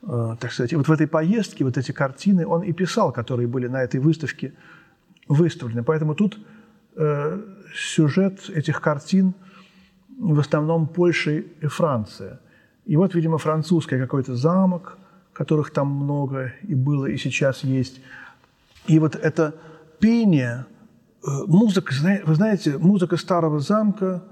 Э, 0.02 0.36
так 0.38 0.52
сказать. 0.52 0.72
И 0.72 0.76
вот 0.76 0.86
в 0.86 0.92
этой 0.92 1.08
поездке 1.08 1.64
вот 1.64 1.76
эти 1.76 1.92
картины 1.92 2.46
он 2.46 2.62
и 2.62 2.72
писал, 2.72 3.12
которые 3.12 3.48
были 3.48 3.66
на 3.66 3.82
этой 3.82 3.98
выставке 3.98 4.54
выставлены. 5.28 5.82
Поэтому 5.82 6.14
тут 6.14 6.38
э, 6.96 7.40
сюжет 7.74 8.48
этих 8.48 8.80
картин 8.80 9.34
в 10.18 10.38
основном 10.38 10.86
Польша 10.86 11.32
и 11.32 11.66
Франция– 11.66 12.40
и 12.84 12.96
вот, 12.96 13.14
видимо, 13.14 13.38
французский 13.38 13.98
какой-то 13.98 14.36
замок, 14.36 14.98
которых 15.32 15.70
там 15.70 15.88
много 15.88 16.52
и 16.62 16.74
было, 16.74 17.06
и 17.06 17.16
сейчас 17.16 17.64
есть. 17.64 18.00
И 18.86 18.98
вот 18.98 19.14
это 19.14 19.54
пение, 20.00 20.66
э, 21.22 21.28
музыка, 21.46 21.94
вы 22.24 22.34
знаете, 22.34 22.78
музыка 22.78 23.16
старого 23.16 23.60
замка, 23.60 24.24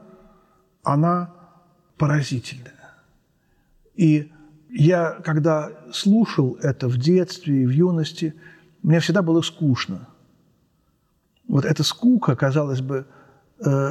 она 0.82 1.32
поразительная. 1.96 2.74
И 3.94 4.32
я, 4.68 5.12
когда 5.24 5.70
слушал 5.92 6.58
это 6.60 6.88
в 6.88 6.98
детстве 6.98 7.62
и 7.62 7.66
в 7.66 7.70
юности, 7.70 8.34
мне 8.82 8.98
всегда 9.00 9.22
было 9.22 9.42
скучно. 9.42 10.08
Вот 11.46 11.64
эта 11.64 11.84
скука, 11.84 12.34
казалось 12.34 12.80
бы, 12.80 13.06
э, 13.64 13.90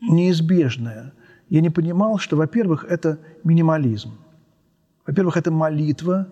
неизбежная– 0.00 1.14
я 1.50 1.60
не 1.60 1.70
понимал, 1.70 2.18
что, 2.18 2.36
во-первых, 2.36 2.84
это 2.84 3.18
минимализм. 3.42 4.12
Во-первых, 5.06 5.36
это 5.36 5.50
молитва. 5.50 6.28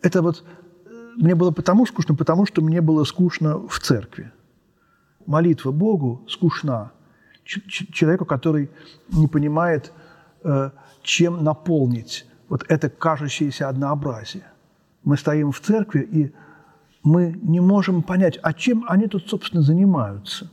Это 0.00 0.22
вот 0.22 0.44
э, 0.86 0.88
мне 1.16 1.34
было 1.34 1.50
потому 1.50 1.86
скучно, 1.86 2.14
потому 2.14 2.46
что 2.46 2.62
мне 2.62 2.80
было 2.80 3.04
скучно 3.04 3.68
в 3.68 3.78
церкви. 3.78 4.32
Молитва 5.26 5.72
Богу 5.72 6.24
скучна. 6.28 6.92
Человеку, 7.44 8.24
который 8.24 8.70
не 9.12 9.28
понимает, 9.28 9.92
э, 10.42 10.70
чем 11.02 11.44
наполнить 11.44 12.26
вот 12.48 12.64
это 12.68 12.88
кажущееся 12.88 13.68
однообразие. 13.68 14.46
Мы 15.04 15.18
стоим 15.18 15.52
в 15.52 15.60
церкви, 15.60 16.00
и 16.00 16.34
мы 17.02 17.38
не 17.42 17.60
можем 17.60 18.02
понять, 18.02 18.38
а 18.42 18.54
чем 18.54 18.86
они 18.88 19.06
тут, 19.06 19.28
собственно, 19.28 19.62
занимаются. 19.62 20.50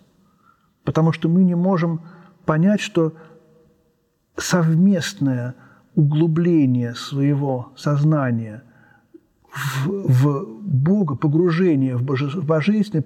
Потому 0.84 1.14
что 1.14 1.30
мы 1.30 1.44
не 1.46 1.56
можем 1.56 2.02
понять, 2.46 2.82
что 2.82 3.14
совместное 4.38 5.56
углубление 5.96 6.96
своего 6.96 7.72
сознания 7.76 8.64
в, 9.52 9.88
в 9.88 10.62
Бога, 10.62 11.16
погружение 11.16 11.96
в, 11.96 12.04
боже, 12.04 12.28
в 12.28 12.46
божественное, 12.46 13.06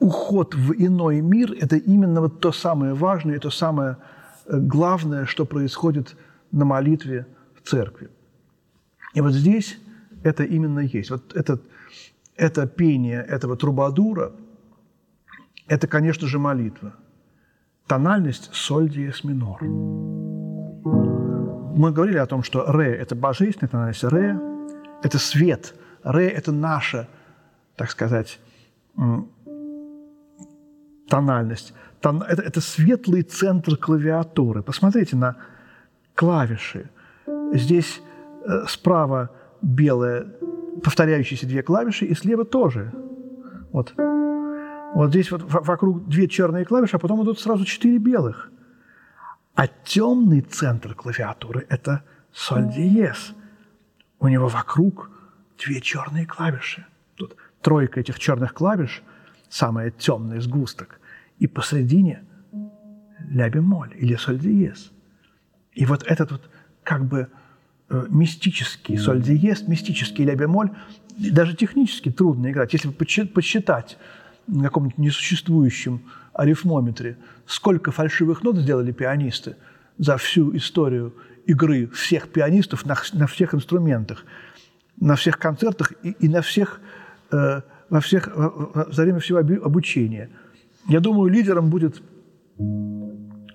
уход 0.00 0.54
в 0.54 0.72
иной 0.72 1.20
мир– 1.20 1.52
это 1.60 1.76
именно 1.76 2.20
вот 2.20 2.40
то 2.40 2.50
самое 2.50 2.94
важное, 2.94 3.38
то 3.38 3.50
самое 3.50 3.98
э, 4.46 4.58
главное, 4.58 5.26
что 5.26 5.44
происходит 5.44 6.16
на 6.50 6.64
молитве 6.64 7.26
в 7.54 7.68
церкви. 7.68 8.08
И 9.14 9.20
вот 9.20 9.32
здесь 9.32 9.78
это 10.24 10.42
именно 10.42 10.80
есть. 10.80 11.10
Вот 11.10 11.36
это, 11.36 11.60
это 12.34 12.66
пение 12.66 13.22
этого 13.22 13.56
трубадура– 13.56 14.32
это, 15.68 15.86
конечно 15.86 16.26
же, 16.26 16.40
молитва– 16.40 16.94
тональность 17.86 18.50
соль 18.52 18.88
диез 18.88 19.24
минор. 19.24 19.62
Мы 21.74 21.90
говорили 21.90 22.18
о 22.18 22.26
том, 22.26 22.42
что 22.42 22.70
ре– 22.70 22.94
это 22.96 23.14
божественная 23.14 23.70
тональность, 23.70 24.04
ре– 24.04 24.38
это 25.02 25.18
свет, 25.18 25.74
ре– 26.04 26.28
это 26.30 26.52
наша, 26.52 27.08
так 27.76 27.90
сказать, 27.90 28.38
тональность. 31.08 31.74
Там, 32.00 32.22
это, 32.22 32.42
это 32.42 32.60
светлый 32.60 33.22
центр 33.22 33.76
клавиатуры. 33.76 34.62
Посмотрите 34.62 35.16
на 35.16 35.36
клавиши. 36.14 36.90
Здесь 37.52 38.02
э, 38.44 38.66
справа 38.66 39.30
белая, 39.62 40.26
повторяющиеся 40.82 41.46
две 41.46 41.62
клавиши, 41.62 42.06
и 42.06 42.14
слева 42.14 42.44
тоже. 42.44 42.92
Вот. 43.72 43.94
Вот 44.94 45.10
здесь 45.10 45.30
вот 45.30 45.42
вокруг 45.46 46.06
две 46.08 46.28
черные 46.28 46.64
клавиши, 46.64 46.96
а 46.96 46.98
потом 46.98 47.22
идут 47.22 47.40
сразу 47.40 47.64
четыре 47.64 47.98
белых. 47.98 48.50
А 49.54 49.66
темный 49.66 50.40
центр 50.42 50.94
клавиатуры– 50.94 51.66
это 51.68 52.02
соль 52.32 52.68
диез. 52.70 53.34
У 54.18 54.28
него 54.28 54.48
вокруг 54.48 55.10
две 55.58 55.80
черные 55.80 56.26
клавиши. 56.26 56.86
Тут 57.16 57.36
тройка 57.60 58.00
этих 58.00 58.18
черных 58.18 58.54
клавиш, 58.54 59.02
самая 59.48 59.90
темный 59.90 60.40
сгусток, 60.40 61.00
и 61.38 61.46
посредине 61.46 62.24
ля 63.30 63.48
бемоль 63.48 63.94
или 63.96 64.14
соль 64.16 64.38
диез. 64.38 64.92
И 65.72 65.86
вот 65.86 66.02
этот 66.04 66.32
вот 66.32 66.50
как 66.82 67.06
бы 67.06 67.28
э, 67.88 68.06
мистический 68.10 68.98
соль 68.98 69.22
диез, 69.22 69.66
мистический 69.66 70.24
ля 70.24 70.34
бемоль, 70.34 70.70
даже 71.16 71.54
технически 71.54 72.10
трудно 72.10 72.50
играть. 72.50 72.72
Если 72.72 72.90
подсчитать 72.90 73.98
на 74.52 74.64
каком-нибудь 74.64 74.98
несуществующем 74.98 76.02
арифмометре, 76.34 77.16
сколько 77.46 77.90
фальшивых 77.90 78.42
нот 78.42 78.56
сделали 78.56 78.92
пианисты 78.92 79.56
за 79.98 80.16
всю 80.16 80.54
историю 80.56 81.14
игры 81.46 81.88
всех 81.88 82.28
пианистов 82.28 82.86
на, 82.86 82.96
на 83.12 83.26
всех 83.26 83.54
инструментах, 83.54 84.24
на 85.00 85.16
всех 85.16 85.38
концертах 85.38 85.92
и, 86.02 86.10
и 86.10 86.28
на 86.28 86.42
всех, 86.42 86.80
э, 87.30 87.62
во 87.88 88.00
всех, 88.00 88.30
во, 88.34 88.86
за 88.90 89.02
время 89.02 89.18
всего 89.18 89.38
обучения. 89.38 90.30
Я 90.88 91.00
думаю, 91.00 91.30
лидером 91.30 91.70
будет 91.70 92.02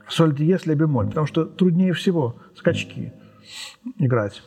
соль 0.10 0.36
диез 0.36 0.66
ля 0.66 0.76
бемоль, 0.76 1.08
потому 1.08 1.28
что 1.28 1.46
труднее 1.46 1.94
всего 1.94 2.38
скачки 2.56 3.14
играть. 3.98 4.42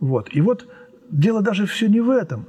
Вот. 0.00 0.28
И 0.32 0.40
вот 0.40 0.68
дело 1.10 1.42
даже 1.42 1.66
все 1.66 1.88
не 1.88 2.00
в 2.00 2.10
этом, 2.10 2.46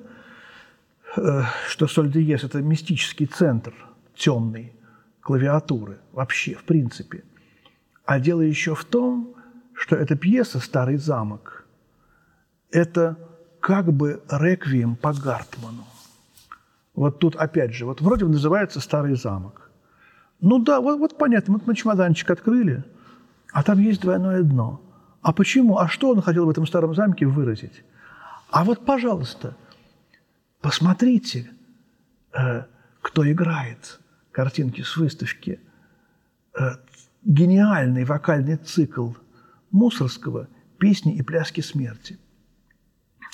что 1.13 1.87
соль 1.87 2.11
диез– 2.11 2.43
это 2.45 2.61
мистический 2.61 3.25
центр 3.25 3.73
темный, 4.15 4.73
клавиатуры 5.21 5.99
вообще, 6.11 6.55
в 6.55 6.63
принципе. 6.63 7.23
А 8.05 8.19
дело 8.19 8.41
еще 8.41 8.75
в 8.75 8.85
том, 8.85 9.35
что 9.73 9.95
эта 9.95 10.15
пьеса 10.15 10.59
«Старый 10.59 10.97
замок»– 10.97 11.65
это 12.71 13.17
как 13.59 13.91
бы 13.91 14.21
реквием 14.29 14.95
по 14.95 15.13
Гартману. 15.13 15.85
Вот 16.95 17.19
тут 17.19 17.35
опять 17.35 17.73
же, 17.73 17.85
вот 17.85 18.01
вроде 18.01 18.25
называется 18.25 18.79
«Старый 18.79 19.15
замок». 19.15 19.71
Ну 20.41 20.59
да, 20.59 20.79
вот, 20.79 20.99
вот 20.99 21.17
понятно, 21.17 21.53
вот 21.53 21.67
мы 21.67 21.75
чемоданчик 21.75 22.29
открыли, 22.31 22.83
а 23.51 23.63
там 23.63 23.79
есть 23.79 24.01
двойное 24.01 24.41
дно. 24.43 24.81
А 25.21 25.33
почему? 25.33 25.77
А 25.77 25.87
что 25.87 26.11
он 26.11 26.21
хотел 26.21 26.45
в 26.45 26.49
этом 26.49 26.65
старом 26.65 26.95
замке 26.95 27.25
выразить? 27.25 27.83
А 28.51 28.63
вот, 28.63 28.85
пожалуйста, 28.85 29.55
посмотрите, 30.61 31.49
э, 32.33 32.63
кто 33.01 33.29
играет 33.31 33.99
картинки 34.31 34.81
с 34.81 34.97
выставки, 34.97 35.59
э, 36.57 36.61
гениальный 37.23 38.05
вокальный 38.05 38.57
цикл 38.57 39.11
Мусорского 39.71 40.47
«Песни 40.77 41.15
и 41.15 41.21
пляски 41.21 41.61
смерти». 41.61 42.17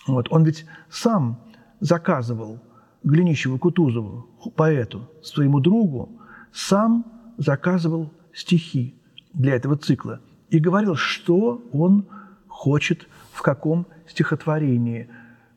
Вот. 0.07 0.27
Он 0.31 0.43
ведь 0.43 0.65
сам 0.89 1.39
заказывал 1.79 2.59
Глинищеву 3.03 3.59
Кутузову, 3.59 4.27
поэту, 4.55 5.09
своему 5.21 5.59
другу, 5.59 6.19
сам 6.51 7.05
заказывал 7.37 8.11
стихи 8.33 8.95
для 9.33 9.55
этого 9.55 9.77
цикла 9.77 10.21
и 10.49 10.59
говорил, 10.59 10.95
что 10.95 11.63
он 11.71 12.07
хочет 12.47 13.07
в 13.31 13.41
каком 13.41 13.85
стихотворении. 14.07 15.09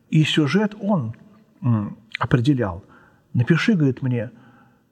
И 0.09 0.23
сюжет 0.23 0.75
он 0.79 1.15
определял. 2.19 2.83
Напиши, 3.33 3.73
говорит 3.73 4.01
мне, 4.01 4.31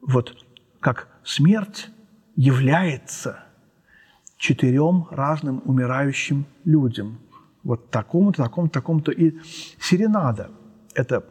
вот 0.02 0.46
как 0.80 1.08
смерть 1.24 1.90
является 2.36 3.44
четырем 4.38 5.08
разным 5.10 5.62
умирающим 5.66 6.46
людям. 6.64 7.20
Вот 7.64 7.90
такому-то, 7.90 8.44
такому-то, 8.44 8.74
такому-то. 8.74 9.12
И 9.12 9.38
серенада– 9.80 10.52
это 10.94 11.26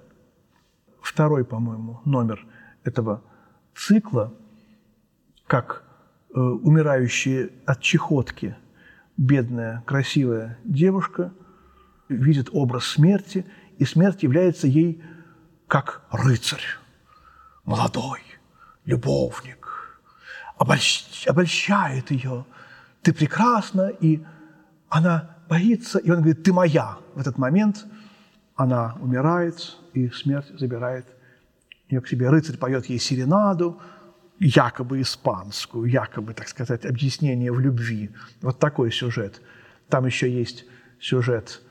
второй, 1.00 1.44
по-моему, 1.44 2.00
номер 2.04 2.44
этого 2.84 3.22
цикла, 3.74 4.34
как 5.46 5.84
э, 6.34 6.40
умирающие 6.40 7.50
от 7.64 7.80
чехотки 7.80 8.56
бедная, 9.16 9.82
красивая 9.86 10.58
девушка 10.64 11.32
видит 12.08 12.48
образ 12.52 12.84
смерти, 12.84 13.46
и 13.78 13.84
смерть 13.84 14.22
является 14.22 14.66
ей 14.66 15.02
как 15.66 16.02
рыцарь, 16.10 16.64
молодой, 17.64 18.20
любовник, 18.84 20.00
обольщ, 20.58 21.26
обольщает 21.26 22.10
ее. 22.10 22.44
Ты 23.02 23.12
прекрасна, 23.12 23.88
и 23.88 24.24
она 24.88 25.36
боится, 25.48 25.98
и 25.98 26.10
он 26.10 26.18
говорит, 26.18 26.42
ты 26.42 26.52
моя. 26.52 26.98
В 27.14 27.20
этот 27.20 27.38
момент 27.38 27.86
она 28.54 28.96
умирает, 29.00 29.76
и 29.92 30.08
смерть 30.10 30.46
забирает 30.58 31.06
ее 31.88 32.00
к 32.00 32.08
себе. 32.08 32.30
Рыцарь 32.30 32.56
поет 32.56 32.86
ей 32.86 32.98
серенаду, 32.98 33.80
якобы 34.38 35.00
испанскую, 35.00 35.86
якобы, 35.86 36.34
так 36.34 36.48
сказать, 36.48 36.84
объяснение 36.84 37.52
в 37.52 37.60
любви. 37.60 38.10
Вот 38.42 38.58
такой 38.58 38.92
сюжет. 38.92 39.40
Там 39.88 40.06
еще 40.06 40.30
есть 40.30 40.64
сюжет, 41.00 41.62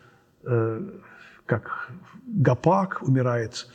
э, 0.44 0.82
как 1.46 1.92
Гапак 2.26 3.02
умирает 3.04 3.68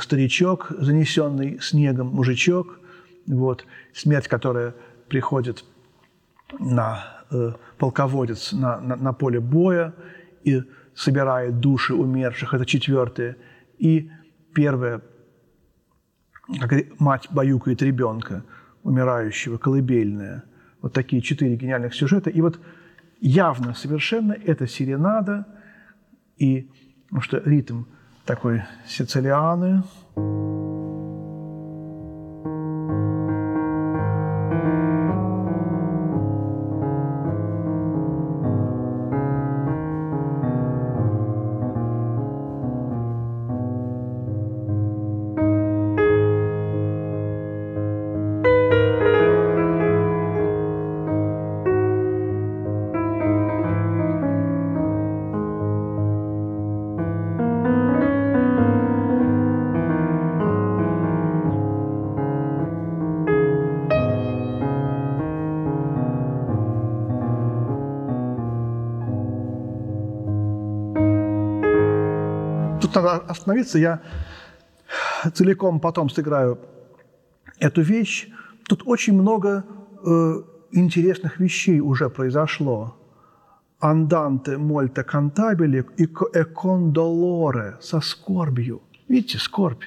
старичок, 0.00 0.72
занесенный 0.78 1.58
снегом 1.60 2.08
мужичок, 2.08 2.80
вот, 3.26 3.66
смерть, 3.92 4.28
которая 4.28 4.74
приходит 5.08 5.64
на 6.58 7.24
э, 7.30 7.52
полководец 7.78 8.52
на, 8.52 8.80
на, 8.80 8.96
на 8.96 9.12
поле 9.12 9.40
боя 9.40 9.94
и 10.44 10.62
собирает 10.94 11.60
души 11.60 11.94
умерших, 11.94 12.54
это 12.54 12.64
четвертое. 12.64 13.36
И 13.78 14.10
первое, 14.54 15.02
как 16.60 16.72
мать 16.98 17.28
баюкает 17.30 17.82
ребенка, 17.82 18.44
умирающего, 18.82 19.58
колыбельная. 19.58 20.44
Вот 20.80 20.92
такие 20.92 21.20
четыре 21.20 21.56
гениальных 21.56 21.94
сюжета. 21.94 22.30
И 22.30 22.40
вот 22.40 22.60
явно 23.20 23.74
совершенно 23.74 24.32
это 24.32 24.66
серенада, 24.66 25.46
и, 26.38 26.70
потому 27.08 27.22
что 27.22 27.42
ритм– 27.44 27.84
такой 28.26 28.62
сицилианы. 28.86 29.82
Надо 72.96 73.16
остановиться, 73.28 73.78
я 73.78 74.00
целиком 75.34 75.80
потом 75.80 76.10
сыграю 76.10 76.58
эту 77.58 77.82
вещь. 77.82 78.28
Тут 78.68 78.82
очень 78.86 79.14
много 79.14 79.64
э, 80.04 80.42
интересных 80.72 81.38
вещей 81.38 81.80
уже 81.80 82.08
произошло. 82.10 82.96
Анданте 83.78 84.56
мольте 84.56 85.04
кантабели 85.04 85.84
и 85.98 86.04
экондолоре 86.04 87.76
со 87.80 88.00
скорбью. 88.00 88.82
Видите, 89.08 89.38
скорбь. 89.38 89.84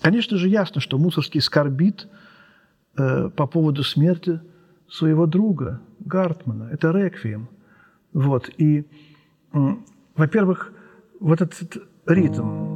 Конечно 0.00 0.36
же, 0.36 0.48
ясно, 0.48 0.80
что 0.80 0.98
Мусорский 0.98 1.40
скорбит 1.40 2.08
э, 2.96 3.28
по 3.30 3.46
поводу 3.46 3.82
смерти 3.82 4.40
своего 4.88 5.26
друга 5.26 5.80
Гартмана. 6.00 6.68
Это 6.72 6.90
реквием. 6.90 7.48
Вот. 8.12 8.50
И, 8.58 8.86
э, 9.52 9.58
во-первых, 10.16 10.72
вот 11.20 11.40
этот 11.40 11.89
ритм. 12.06 12.70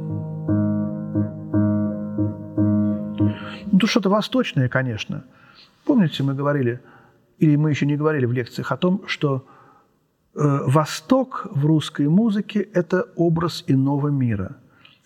Ну, 3.71 3.87
что-то 3.87 4.09
восточное, 4.09 4.69
конечно. 4.69 5.25
помните, 5.85 6.23
мы 6.23 6.33
говорили, 6.33 6.81
или 7.39 7.55
мы 7.55 7.69
еще 7.69 7.85
не 7.85 7.97
говорили 7.97 8.25
в 8.25 8.31
лекциях 8.31 8.71
о 8.71 8.77
том, 8.77 9.03
что 9.07 9.45
э, 10.33 10.39
Восток 10.65 11.47
в 11.51 11.65
русской 11.65 12.07
музыке– 12.07 12.61
это 12.73 13.07
образ 13.15 13.63
иного 13.67 14.07
мира. 14.07 14.55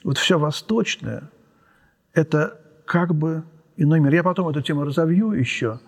Вот 0.03 0.17
все 0.17 0.37
восточное– 0.37 1.23
это 2.13 2.59
как 2.85 3.13
бы 3.13 3.43
иной 3.75 3.99
мир. 3.99 4.13
Я 4.13 4.23
потом 4.23 4.47
эту 4.49 4.61
тему 4.61 4.83
разовью 4.85 5.31
еще. 5.31 5.79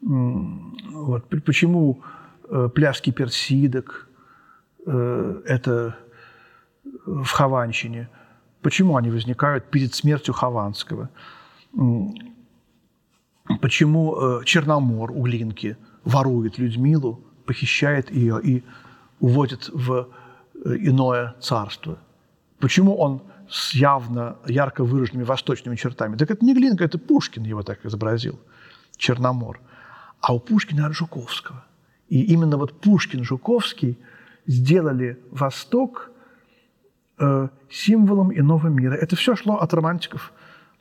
Вот. 0.00 1.24
Почему 1.44 2.02
э, 2.48 2.68
пляски 2.74 3.10
персидок 3.10 4.08
э,– 4.86 5.42
это 5.46 5.96
в 7.06 7.26
Хованщине? 7.26 8.08
Почему 8.62 8.96
они 8.96 9.10
возникают 9.10 9.70
перед 9.70 9.94
смертью 9.94 10.34
Хованского? 10.34 11.10
Почему 13.60 14.16
э, 14.16 14.44
Черномор 14.44 15.10
у 15.10 15.22
Глинки 15.22 15.76
ворует 16.04 16.58
Людмилу, 16.58 17.20
похищает 17.44 18.10
ее 18.10 18.40
и 18.42 18.64
уводит 19.20 19.68
в 19.68 20.08
иное 20.64 21.34
царство? 21.40 21.98
Почему 22.58 22.96
он 22.96 23.22
с 23.48 23.74
явно 23.74 24.36
ярко 24.46 24.84
выраженными 24.84 25.24
восточными 25.24 25.76
чертами? 25.76 26.16
Так 26.16 26.30
это 26.30 26.44
не 26.44 26.54
Глинка, 26.54 26.84
это 26.84 26.98
Пушкин 26.98 27.42
его 27.42 27.62
так 27.62 27.84
изобразил, 27.84 28.40
Черномор. 28.96 29.60
А 30.20 30.34
у 30.34 30.40
Пушкина 30.40 30.90
Жуковского. 30.90 31.64
И 32.08 32.22
именно 32.22 32.56
вот 32.56 32.80
Пушкин, 32.80 33.24
Жуковский 33.24 33.98
сделали 34.46 35.18
Восток 35.30 36.10
э, 37.18 37.48
символом 37.70 38.32
иного 38.32 38.68
мира. 38.68 38.94
Это 38.94 39.16
все 39.16 39.36
шло 39.36 39.56
от 39.56 39.74
романтиков, 39.74 40.32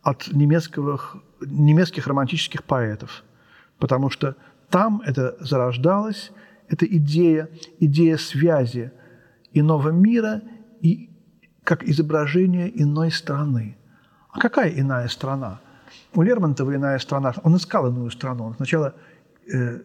от 0.01 0.27
немецких, 0.31 1.17
немецких 1.41 2.07
романтических 2.07 2.63
поэтов. 2.63 3.23
Потому 3.79 4.09
что 4.09 4.35
там 4.69 5.01
это 5.05 5.35
зарождалось, 5.39 6.31
эта 6.67 6.85
идея, 6.85 7.49
идея 7.79 8.17
связи 8.17 8.91
иного 9.53 9.89
мира 9.89 10.41
и 10.81 11.09
как 11.63 11.83
изображение 11.83 12.69
иной 12.81 13.11
страны. 13.11 13.77
А 14.29 14.39
какая 14.39 14.69
иная 14.69 15.07
страна? 15.07 15.59
У 16.15 16.21
Лермонтова 16.21 16.75
иная 16.75 16.99
страна. 16.99 17.33
Он 17.43 17.55
искал 17.55 17.87
иную 17.87 18.09
страну. 18.11 18.45
Он 18.45 18.55
сначала 18.55 18.93
э, 19.53 19.81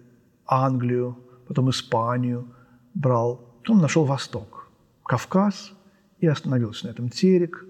Англию, 0.46 1.18
потом 1.46 1.70
Испанию 1.70 2.48
брал. 2.94 3.36
Потом 3.62 3.80
нашел 3.80 4.04
Восток, 4.04 4.68
Кавказ 5.04 5.72
и 6.20 6.26
остановился 6.26 6.86
на 6.86 6.90
этом. 6.90 7.08
Терек, 7.08 7.64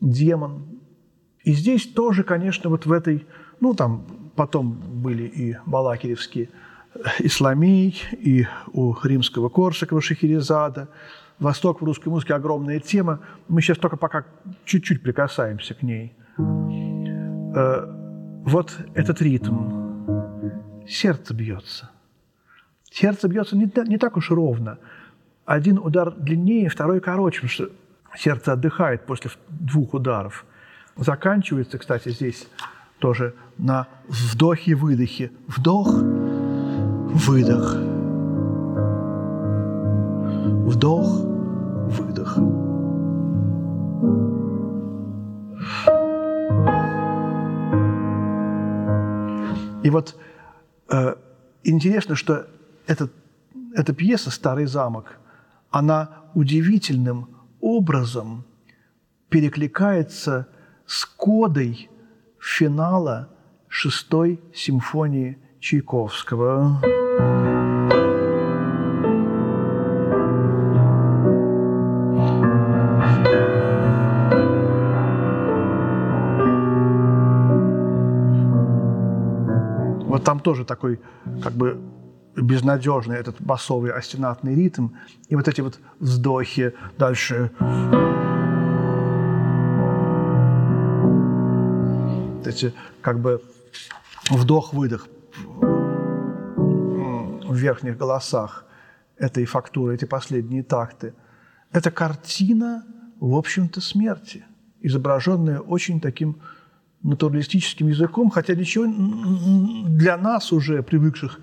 демон. 0.00 0.80
И 1.44 1.52
здесь 1.52 1.86
тоже, 1.86 2.24
конечно, 2.24 2.70
вот 2.70 2.86
в 2.86 2.92
этой, 2.92 3.26
ну 3.60 3.74
там 3.74 4.30
потом 4.36 4.72
были 5.02 5.24
и 5.24 5.56
Балакиревские 5.66 6.48
Исламий, 7.20 7.96
и 8.12 8.46
у 8.72 8.94
римского 9.02 9.48
Корсакова 9.48 10.00
Шахерезада. 10.00 10.88
Восток 11.38 11.80
в 11.80 11.84
русской 11.84 12.08
музыке 12.08 12.34
огромная 12.34 12.80
тема. 12.80 13.20
Мы 13.48 13.62
сейчас 13.62 13.78
только 13.78 13.96
пока 13.96 14.24
чуть-чуть 14.64 15.02
прикасаемся 15.02 15.74
к 15.74 15.82
ней. 15.82 16.16
Э, 17.54 17.86
вот 18.44 18.76
этот 18.94 19.22
ритм, 19.22 20.84
сердце 20.88 21.34
бьется. 21.34 21.90
Сердце 22.90 23.28
бьется 23.28 23.56
не, 23.56 23.70
не 23.86 23.98
так 23.98 24.16
уж 24.16 24.30
ровно. 24.30 24.78
Один 25.48 25.78
удар 25.78 26.10
длиннее, 26.10 26.68
второй 26.68 27.00
короче, 27.00 27.36
потому 27.36 27.50
что 27.50 27.70
сердце 28.16 28.52
отдыхает 28.52 29.06
после 29.06 29.30
двух 29.48 29.94
ударов. 29.94 30.44
Заканчивается, 30.96 31.78
кстати, 31.78 32.10
здесь 32.10 32.46
тоже 32.98 33.34
на 33.56 33.88
вдохе 34.08 34.72
и 34.72 34.74
выдохе. 34.74 35.32
Вдох, 35.46 35.94
выдох. 35.94 37.76
Вдох, 40.66 41.20
выдох. 41.88 42.36
И 49.82 49.90
вот 49.90 50.14
Э, 50.88 51.16
интересно, 51.64 52.14
что 52.14 52.46
этот, 52.86 53.12
эта 53.74 53.92
пьеса 53.92 54.30
«Старый 54.30 54.66
замок», 54.66 55.18
она 55.70 56.24
удивительным 56.34 57.36
образом 57.60 58.44
перекликается 59.28 60.48
с 60.86 61.04
кодой 61.04 61.90
финала 62.40 63.28
шестой 63.68 64.40
симфонии 64.54 65.38
Чайковского. 65.60 66.80
там 80.28 80.40
тоже 80.40 80.66
такой 80.66 81.00
как 81.42 81.54
бы 81.54 81.80
безнадежный 82.42 83.16
этот 83.16 83.40
басовый 83.40 83.92
остенатный 83.92 84.54
ритм. 84.54 84.88
И 85.28 85.36
вот 85.36 85.48
эти 85.48 85.60
вот 85.60 85.78
вздохи 85.98 86.72
дальше. 86.96 87.50
Эти 92.44 92.72
как 93.02 93.20
бы 93.20 93.42
вдох-выдох 94.30 95.08
в 97.48 97.54
верхних 97.54 97.96
голосах 97.96 98.64
этой 99.16 99.44
фактуры, 99.44 99.94
эти 99.94 100.04
последние 100.04 100.62
такты. 100.62 101.14
Это 101.72 101.90
картина, 101.90 102.84
в 103.20 103.34
общем-то, 103.34 103.80
смерти, 103.80 104.44
изображенная 104.80 105.60
очень 105.60 106.00
таким 106.00 106.40
натуралистическим 107.02 107.88
языком, 107.88 108.30
хотя 108.30 108.54
ничего 108.54 108.86
для 109.88 110.16
нас 110.16 110.52
уже, 110.52 110.82
привыкших 110.82 111.40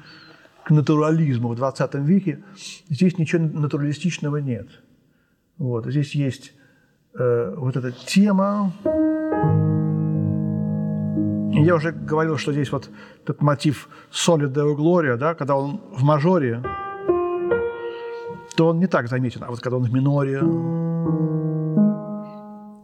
к 0.65 0.71
натурализму 0.71 1.49
в 1.49 1.55
20 1.55 1.93
веке, 1.95 2.43
здесь 2.89 3.19
ничего 3.19 3.43
натуралистичного 3.43 4.37
нет. 4.37 4.67
Вот. 5.59 5.85
Здесь 5.85 6.15
есть 6.15 6.53
э, 7.13 7.53
вот 7.55 7.77
эта 7.77 7.91
тема. 7.91 8.73
Я 11.53 11.75
уже 11.75 11.91
говорил, 11.91 12.37
что 12.37 12.51
здесь 12.51 12.71
вот 12.71 12.89
этот 13.23 13.41
мотив 13.43 13.89
«Соли 14.09 14.47
Део 14.47 14.75
Глория», 14.75 15.17
да, 15.17 15.35
когда 15.35 15.55
он 15.55 15.81
в 15.91 16.03
мажоре, 16.03 16.63
то 18.55 18.69
он 18.69 18.79
не 18.79 18.87
так 18.87 19.07
заметен. 19.07 19.43
А 19.43 19.51
вот 19.51 19.59
когда 19.59 19.77
он 19.77 19.83
в 19.83 19.93
миноре, 19.93 20.39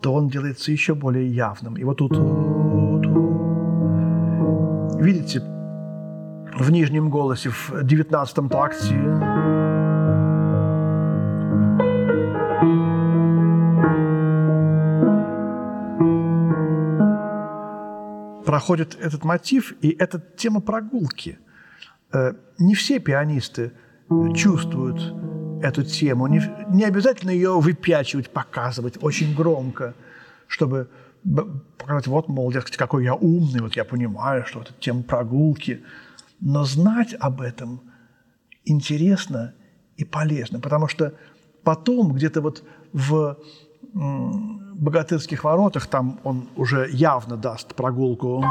то 0.01 0.13
он 0.13 0.29
делается 0.29 0.71
еще 0.71 0.93
более 0.93 1.27
явным. 1.27 1.77
И 1.77 1.83
вот 1.83 1.97
тут, 1.97 2.11
видите, 5.01 5.41
в 6.57 6.71
нижнем 6.71 7.09
голосе, 7.09 7.49
в 7.49 7.83
девятнадцатом 7.83 8.49
такте 8.49 8.95
проходит 18.45 18.97
этот 18.99 19.23
мотив, 19.23 19.73
и 19.81 19.89
это 19.97 20.21
тема 20.37 20.59
прогулки. 20.61 21.39
Э, 22.11 22.33
не 22.59 22.75
все 22.75 22.99
пианисты 22.99 23.71
чувствуют 24.35 25.01
эту 25.63 25.83
тему. 25.83 26.27
Не, 26.27 26.41
не 26.69 26.83
обязательно 26.83 27.31
ее 27.31 27.59
выпячивать, 27.59 28.29
показывать 28.29 28.97
очень 29.01 29.33
громко, 29.33 29.93
чтобы 30.47 30.89
показать, 31.77 32.07
вот, 32.07 32.27
мол, 32.27 32.51
дескать, 32.51 32.77
какой 32.77 33.05
я 33.05 33.15
умный, 33.15 33.61
вот 33.61 33.75
я 33.75 33.85
понимаю, 33.85 34.45
что 34.45 34.61
это 34.61 34.73
тема 34.79 35.03
прогулки. 35.03 35.83
Но 36.41 36.63
знать 36.63 37.15
об 37.19 37.39
этом 37.41 37.81
интересно 38.65 39.53
и 39.95 40.03
полезно, 40.03 40.59
потому 40.59 40.87
что 40.87 41.13
потом 41.63 42.13
где-то 42.13 42.41
вот 42.41 42.63
в 42.93 43.37
богатырских 43.93 45.43
воротах, 45.43 45.85
там 45.85 46.19
он 46.23 46.49
уже 46.55 46.89
явно 46.91 47.37
даст 47.37 47.75
прогулку. 47.75 48.43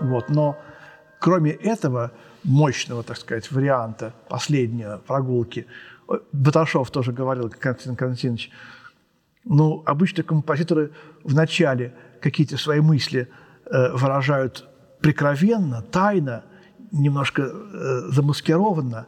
Вот, 0.00 0.28
но 0.28 0.56
кроме 1.18 1.50
этого, 1.50 2.12
мощного, 2.44 3.02
так 3.02 3.16
сказать, 3.16 3.50
варианта 3.50 4.14
последнего 4.28 4.98
прогулки. 4.98 5.66
Баташов 6.32 6.90
тоже 6.90 7.12
говорил, 7.12 7.50
Константин 7.50 7.96
Константинович, 7.96 8.50
ну, 9.44 9.82
обычно 9.86 10.22
композиторы 10.22 10.92
вначале 11.24 11.94
какие-то 12.20 12.56
свои 12.56 12.80
мысли 12.80 13.28
выражают 13.70 14.68
прикровенно, 15.00 15.82
тайно, 15.82 16.44
немножко 16.92 17.42
э, 17.42 18.00
замаскированно, 18.08 19.06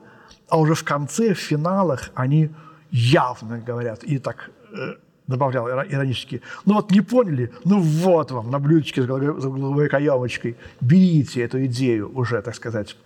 а 0.49 0.59
уже 0.59 0.75
в 0.75 0.85
конце, 0.85 1.35
в 1.35 1.39
финалах 1.39 2.11
они 2.15 2.51
явно 2.91 3.59
говорят 3.59 4.05
и 4.05 4.19
так 4.19 4.51
э, 4.73 4.95
добавлял 5.27 5.69
иронически. 5.69 6.43
Ну 6.65 6.75
вот 6.75 6.91
не 6.91 7.01
поняли? 7.01 7.53
Ну 7.65 7.81
вот 7.81 8.31
вам 8.31 8.51
на 8.51 8.59
блюдечке 8.59 9.03
с 9.03 9.07
голубой 9.07 9.89
каемочкой. 9.89 10.57
Берите 10.81 11.43
эту 11.43 11.65
идею 11.67 12.15
уже, 12.15 12.43
так 12.43 12.55
сказать. 12.55 12.97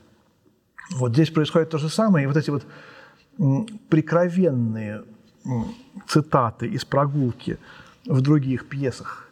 Вот 0.93 1.13
здесь 1.13 1.31
происходит 1.31 1.71
то 1.71 1.79
же 1.79 1.89
самое. 1.89 2.25
И 2.25 2.27
вот 2.27 2.37
эти 2.37 2.51
вот 2.51 2.67
прикровенные 3.89 5.05
цитаты 6.07 6.67
из 6.67 6.85
прогулки 6.85 7.59
в 8.07 8.21
других 8.21 8.69
пьесах, 8.69 9.26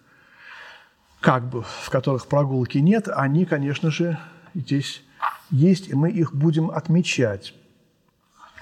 как 1.24 1.48
бы 1.48 1.62
в 1.62 1.88
которых 1.88 2.26
прогулки 2.26 2.76
нет, 2.76 3.08
они, 3.08 3.46
конечно 3.46 3.90
же, 3.90 4.18
здесь 4.54 5.02
есть, 5.50 5.88
и 5.88 5.94
мы 5.94 6.10
их 6.10 6.34
будем 6.34 6.70
отмечать. 6.70 7.54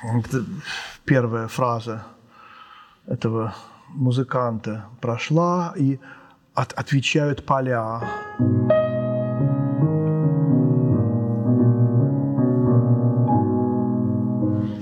Это 0.01 0.45
первая 1.05 1.49
фраза 1.49 2.05
этого 3.09 3.53
музыканта 3.89 4.85
прошла, 5.01 5.75
и 5.77 5.99
от, 6.55 6.73
отвечают 6.75 7.45
поля. 7.45 8.01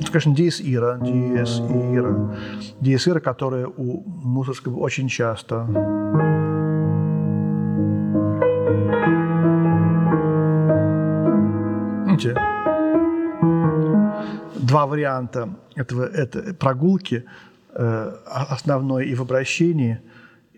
Это, 0.01 0.12
конечно, 0.12 0.35
диез 0.35 0.61
ира, 0.61 0.99
диез 0.99 1.61
ира. 1.61 2.37
Диез 2.78 3.09
ира, 3.09 3.20
которая 3.20 3.66
у 3.68 4.03
Мусорского 4.07 4.81
очень 4.81 5.09
часто 5.09 6.49
Видите, 12.21 12.39
два 14.57 14.87
варианта 14.87 15.57
этого, 15.75 16.05
это 16.05 16.55
прогулки, 16.55 17.25
э, 17.73 18.14
основной 18.27 19.07
и 19.07 19.14
в 19.14 19.23
обращении, 19.23 20.03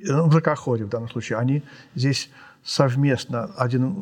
ну, 0.03 0.29
в 0.29 0.35
ракоходе 0.35 0.85
в 0.85 0.89
данном 0.89 1.09
случае, 1.09 1.39
они 1.39 1.63
здесь 1.95 2.31
совместно, 2.65 3.45
один 3.57 3.95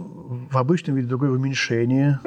в 0.51 0.57
обычном 0.57 0.97
виде, 0.97 1.09
другой 1.09 1.29
в 1.29 1.33
уменьшении. 1.33 2.19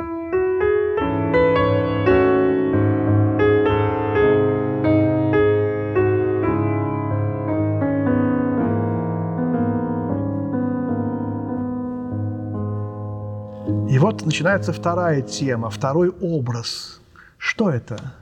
И 13.89 13.97
вот 13.97 14.25
начинается 14.25 14.73
вторая 14.73 15.21
тема, 15.21 15.69
второй 15.69 16.09
образ. 16.09 16.99
Что 17.37 17.69
это? 17.69 18.13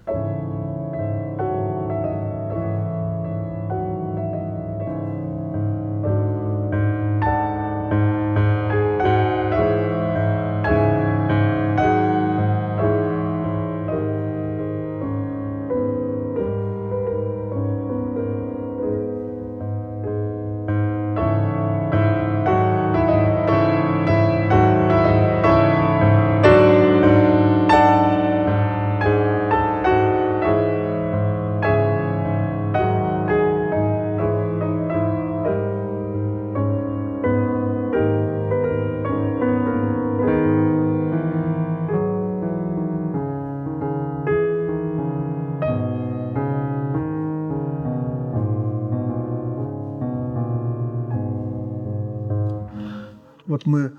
Мы 53.71 53.93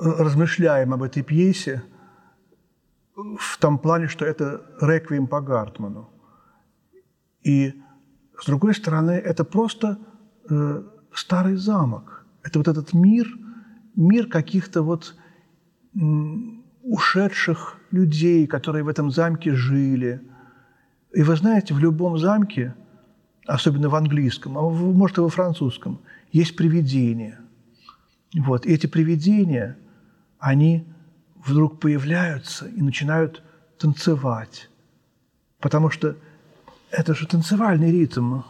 размышляем 0.00 0.92
об 0.92 1.02
этой 1.02 1.22
пьесе 1.22 1.82
в 3.14 3.58
том 3.58 3.78
плане, 3.78 4.08
что 4.08 4.24
это 4.24 4.62
реквием 4.80 5.26
по 5.26 5.40
Гартману. 5.40 6.10
И, 7.42 7.74
с 8.38 8.46
другой 8.46 8.74
стороны, 8.74 9.12
это 9.12 9.44
просто 9.44 9.98
э, 10.50 10.82
старый 11.14 11.56
замок. 11.56 12.26
Это 12.42 12.58
вот 12.58 12.68
этот 12.68 12.92
мир, 12.92 13.26
мир 13.94 14.26
каких-то 14.26 14.82
вот 14.82 15.14
э, 15.94 15.98
ушедших 16.82 17.78
людей, 17.90 18.46
которые 18.46 18.84
в 18.84 18.88
этом 18.88 19.10
замке 19.10 19.54
жили. 19.54 20.20
И 21.14 21.22
вы 21.22 21.36
знаете, 21.36 21.74
в 21.74 21.78
любом 21.78 22.18
замке, 22.18 22.74
особенно 23.46 23.88
в 23.88 23.94
английском, 23.94 24.58
а 24.58 24.62
может 24.62 25.18
и 25.18 25.20
во 25.20 25.28
французском, 25.28 26.00
есть 26.32 26.56
привидения– 26.56 27.40
вот. 28.34 28.66
И 28.66 28.72
эти 28.72 28.86
привидения, 28.86 29.76
они 30.38 30.86
вдруг 31.36 31.80
появляются 31.80 32.66
и 32.66 32.82
начинают 32.82 33.42
танцевать. 33.78 34.68
Потому 35.60 35.90
что 35.90 36.16
это 36.90 37.14
же 37.14 37.26
танцевальный 37.26 37.90
ритм. 37.90 38.42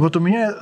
Вот 0.00 0.16
у 0.16 0.20
меня 0.20 0.54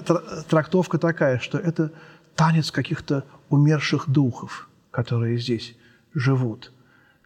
трактовка 0.48 0.98
такая, 0.98 1.38
что 1.38 1.58
это 1.58 1.92
танец 2.34 2.70
каких-то 2.70 3.24
умерших 3.50 4.08
духов, 4.08 4.68
которые 4.90 5.38
здесь 5.38 5.76
живут. 6.12 6.72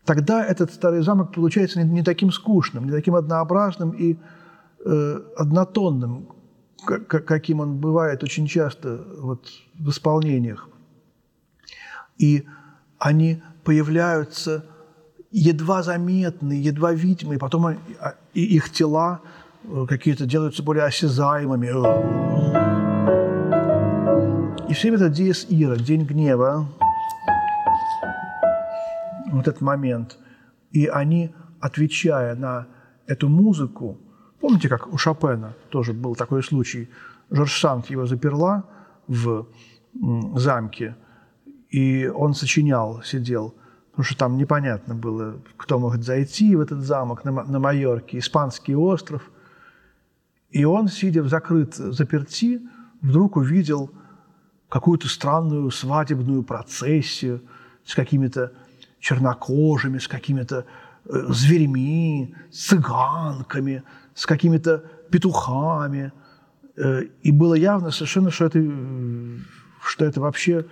Тогда 0.04 0.44
этот 0.44 0.72
старый 0.72 1.02
замок 1.02 1.32
получается 1.32 1.82
не 1.82 2.02
таким 2.02 2.32
скучным, 2.32 2.86
не 2.86 2.90
таким 2.92 3.14
однообразным 3.14 3.90
и 3.90 4.18
однотонным, 5.36 6.28
каким 6.84 7.60
он 7.60 7.78
бывает 7.78 8.22
очень 8.22 8.46
часто 8.46 9.04
вот, 9.18 9.48
в 9.78 9.90
исполнениях. 9.90 10.68
И 12.18 12.44
они 12.98 13.42
появляются 13.64 14.64
едва 15.30 15.82
заметные, 15.82 16.62
едва 16.62 16.92
видимые, 16.92 17.38
потом 17.38 17.66
а, 17.66 17.76
их 18.34 18.70
тела 18.70 19.20
э, 19.64 19.86
какие-то 19.88 20.26
делаются 20.26 20.62
более 20.62 20.84
осязаемыми. 20.84 21.68
И 24.68 24.74
все 24.74 24.94
это 24.94 25.08
диес 25.08 25.46
ира, 25.48 25.76
день 25.76 26.04
гнева, 26.04 26.68
вот 29.32 29.48
этот 29.48 29.60
момент. 29.60 30.18
И 30.70 30.86
они, 30.86 31.34
отвечая 31.60 32.34
на 32.34 32.66
эту 33.06 33.28
музыку, 33.28 33.98
Помните, 34.42 34.68
как 34.68 34.92
у 34.92 34.98
Шопена 34.98 35.54
тоже 35.68 35.92
был 35.92 36.16
такой 36.16 36.42
случай. 36.42 36.90
Жорж 37.30 37.60
Санд 37.60 37.90
его 37.90 38.06
заперла 38.06 38.64
в 39.06 39.46
замке, 40.34 40.96
и 41.70 42.08
он 42.08 42.34
сочинял, 42.34 43.02
сидел, 43.04 43.54
потому 43.92 44.04
что 44.04 44.16
там 44.16 44.36
непонятно 44.36 44.96
было, 44.96 45.40
кто 45.56 45.78
может 45.78 46.02
зайти 46.02 46.56
в 46.56 46.60
этот 46.60 46.80
замок 46.80 47.24
на, 47.24 47.30
на 47.30 47.60
Майорке, 47.60 48.18
испанский 48.18 48.74
остров. 48.74 49.30
И 50.50 50.64
он, 50.64 50.88
сидя 50.88 51.22
в 51.22 51.28
закрыт 51.28 51.76
заперти, 51.76 52.60
вдруг 53.00 53.36
увидел 53.36 53.92
какую-то 54.68 55.06
странную 55.06 55.70
свадебную 55.70 56.42
процессию 56.42 57.42
с 57.84 57.94
какими-то 57.94 58.52
чернокожими, 58.98 59.98
с 59.98 60.08
какими-то 60.08 60.66
э, 61.04 61.26
зверями, 61.28 62.34
цыганками, 62.50 63.84
с 64.14 64.26
какими-то 64.26 64.84
петухами. 65.10 66.12
Э, 66.76 67.02
и 67.22 67.32
было 67.32 67.54
явно 67.54 67.90
совершенно, 67.90 68.30
что 68.30 68.46
это, 68.46 68.60
что 69.84 70.04
это 70.04 70.20
вообще 70.20 70.66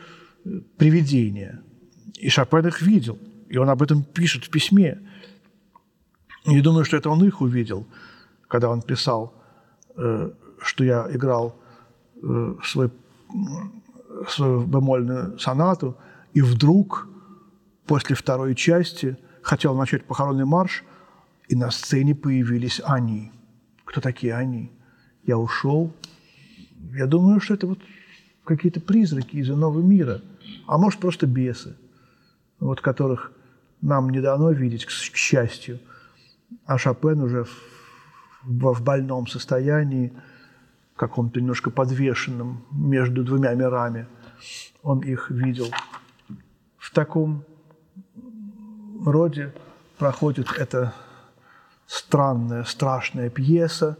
привидение. 0.76 1.60
И 2.18 2.28
Шопен 2.28 2.66
их 2.66 2.82
видел, 2.82 3.18
и 3.48 3.56
он 3.58 3.68
об 3.68 3.82
этом 3.82 4.02
пишет 4.02 4.44
в 4.44 4.50
письме. 4.50 5.00
И 6.46 6.60
думаю, 6.60 6.84
что 6.84 6.96
это 6.96 7.10
он 7.10 7.24
их 7.24 7.40
увидел, 7.40 7.86
когда 8.48 8.70
он 8.70 8.82
писал, 8.82 9.34
э, 9.96 10.30
что 10.62 10.84
я 10.84 11.06
играл 11.10 11.56
э, 12.22 12.54
свой, 12.64 12.90
свою 14.28 14.62
бемольную 14.62 15.38
сонату, 15.38 15.96
и 16.32 16.42
вдруг 16.42 17.08
после 17.86 18.14
второй 18.14 18.54
части 18.54 19.16
хотел 19.42 19.74
начать 19.74 20.04
похоронный 20.04 20.44
марш, 20.44 20.84
и 21.50 21.56
на 21.56 21.72
сцене 21.72 22.14
появились 22.14 22.80
они. 22.84 23.32
Кто 23.84 24.00
такие 24.00 24.34
они? 24.34 24.70
Я 25.24 25.36
ушел. 25.36 25.92
Я 26.92 27.06
думаю, 27.06 27.40
что 27.40 27.54
это 27.54 27.66
вот 27.66 27.80
какие-то 28.44 28.80
призраки 28.80 29.34
из 29.34 29.50
иного 29.50 29.80
мира, 29.80 30.20
а 30.68 30.78
может 30.78 31.00
просто 31.00 31.26
бесы, 31.26 31.76
вот 32.60 32.80
которых 32.80 33.32
нам 33.82 34.10
не 34.10 34.20
дано 34.20 34.52
видеть, 34.52 34.86
к 34.86 34.90
счастью. 34.90 35.80
а 36.66 36.78
Шопен 36.78 37.20
уже 37.20 37.42
в, 37.42 37.50
в 38.44 38.84
больном 38.84 39.26
состоянии, 39.26 40.12
каком-то 40.94 41.40
немножко 41.40 41.70
подвешенном 41.70 42.64
между 42.70 43.24
двумя 43.24 43.54
мирами, 43.54 44.06
он 44.84 45.00
их 45.00 45.30
видел. 45.30 45.66
В 46.78 46.92
таком 46.92 47.44
роде 49.04 49.52
проходит 49.98 50.46
эта 50.56 50.94
странная, 51.90 52.62
страшная 52.64 53.30
пьеса. 53.30 53.96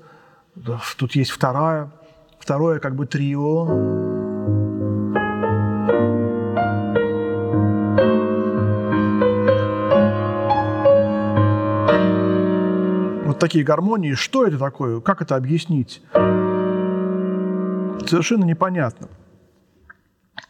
Тут 0.97 1.17
есть 1.17 1.33
вторая, 1.33 1.91
второе 2.39 2.79
как 2.79 2.95
бы 2.95 3.07
трио. 3.07 3.67
такие 13.41 13.65
гармонии. 13.65 14.13
Что 14.13 14.45
это 14.45 14.59
такое? 14.59 15.01
Как 15.01 15.23
это 15.23 15.35
объяснить? 15.35 16.03
Совершенно 18.07 18.45
непонятно. 18.45 19.09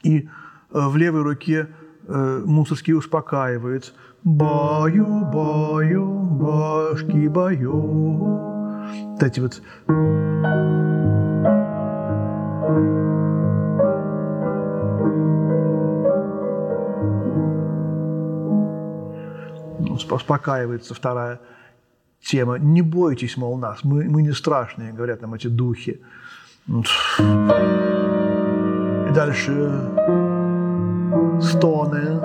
И 0.02 0.18
э, 0.18 0.26
в 0.72 0.96
левой 0.96 1.22
руке 1.22 1.68
э, 2.10 2.42
Мусорский 2.44 2.94
успокаивает. 2.94 3.94
Баю, 4.24 5.24
баю, 5.32 6.06
башки 6.06 7.28
баю. 7.28 8.50
Вот 9.12 9.22
эти 9.22 9.40
вот 9.40 9.62
успокаивается 20.10 20.94
вторая 20.94 21.40
тема 22.22 22.58
«Не 22.58 22.82
бойтесь, 22.82 23.36
мол, 23.36 23.56
нас, 23.58 23.84
мы, 23.84 24.04
мы 24.04 24.22
не 24.22 24.32
страшные», 24.32 24.92
говорят 24.92 25.22
нам 25.22 25.34
эти 25.34 25.46
духи. 25.46 26.00
И 26.68 26.72
дальше 29.12 30.29
стоны. 31.50 32.20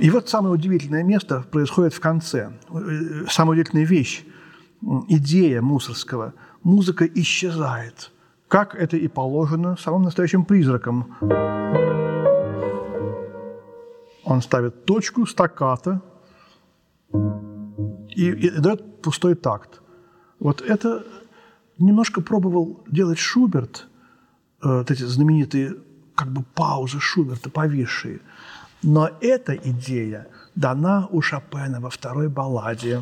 И 0.00 0.10
вот 0.10 0.28
самое 0.28 0.54
удивительное 0.54 1.02
место 1.02 1.44
происходит 1.50 1.92
в 1.92 2.00
конце. 2.00 2.50
Самая 3.28 3.52
удивительная 3.52 3.84
вещь, 3.84 4.24
идея 5.08 5.60
Мусорского. 5.60 6.34
Музыка 6.62 7.04
исчезает, 7.06 8.10
как 8.48 8.74
это 8.74 8.96
и 8.96 9.08
положено 9.08 9.76
самым 9.76 10.02
настоящим 10.02 10.44
призракам. 10.44 11.14
Он 14.28 14.42
ставит 14.42 14.84
точку, 14.84 15.26
стаката 15.26 16.00
и, 17.12 18.30
и 18.30 18.50
дает 18.50 19.02
пустой 19.02 19.34
такт. 19.34 19.80
Вот 20.38 20.60
это 20.60 21.04
немножко 21.78 22.20
пробовал 22.20 22.84
делать 22.86 23.18
Шуберт, 23.18 23.88
э, 24.62 24.78
вот 24.78 24.90
эти 24.90 25.02
знаменитые 25.02 25.76
как 26.14 26.28
бы 26.28 26.42
паузы 26.54 27.00
Шуберта 27.00 27.50
повисшие– 27.50 28.20
но 28.82 29.10
эта 29.20 29.54
идея 29.56 30.28
дана 30.54 31.08
у 31.10 31.20
Шопена 31.20 31.80
во 31.80 31.90
второй 31.90 32.28
балладе. 32.28 33.00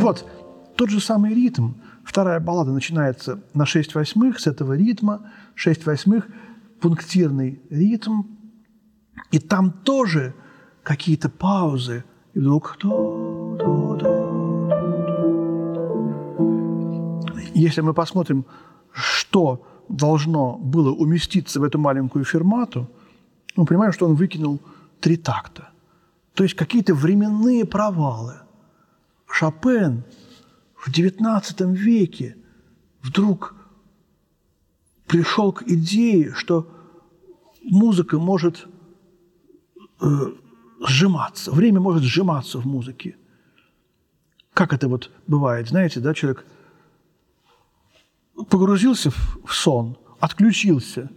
Вот 0.00 0.26
тот 0.76 0.90
же 0.90 1.00
самый 1.00 1.32
ритм. 1.32 1.74
Вторая 2.04 2.40
баллада 2.40 2.70
начинается 2.72 3.42
на 3.54 3.66
6 3.66 3.94
восьмых 3.94 4.38
с 4.38 4.46
этого 4.46 4.74
ритма. 4.74 5.30
6 5.54 5.86
восьмых– 5.86 6.28
пунктирный 6.80 7.62
ритм. 7.70 8.22
И 9.30 9.38
там 9.38 9.72
тоже 9.72 10.34
какие-то 10.82 11.28
паузы. 11.30 12.04
И 12.34 12.38
вдруг 12.38 12.76
Если 17.54 17.80
мы 17.80 17.94
посмотрим, 17.94 18.44
что 18.92 19.66
должно 19.88 20.58
было 20.58 20.90
уместиться 20.90 21.60
в 21.60 21.62
эту 21.62 21.78
маленькую 21.78 22.24
фермату, 22.24 22.90
мы 23.56 23.64
понимаем, 23.64 23.92
что 23.92 24.06
он 24.06 24.14
выкинул 24.14 24.60
три 25.00 25.16
такта. 25.16 25.70
То 26.34 26.44
есть 26.44 26.56
какие-то 26.56 26.94
временные 26.94 27.64
провалы. 27.64 28.34
Шопен 29.26 30.04
в 30.84 30.90
XIX 30.90 31.74
веке 31.74 32.36
вдруг 33.00 33.54
пришел 35.06 35.50
к 35.52 35.62
идее, 35.62 36.34
что 36.34 36.68
музыка 37.62 38.18
может 38.18 38.66
э, 40.00 40.06
сжиматься, 40.86 41.52
время 41.52 41.80
может 41.80 42.02
сжиматься 42.02 42.58
в 42.58 42.66
музыке. 42.66 43.16
Как 44.52 44.74
это 44.74 44.88
вот 44.88 45.10
бывает, 45.26 45.68
знаете, 45.68 46.00
да, 46.00 46.12
человек 46.12 46.44
погрузился 48.50 49.10
в 49.10 49.54
сон, 49.54 49.96
отключился. 50.20 51.10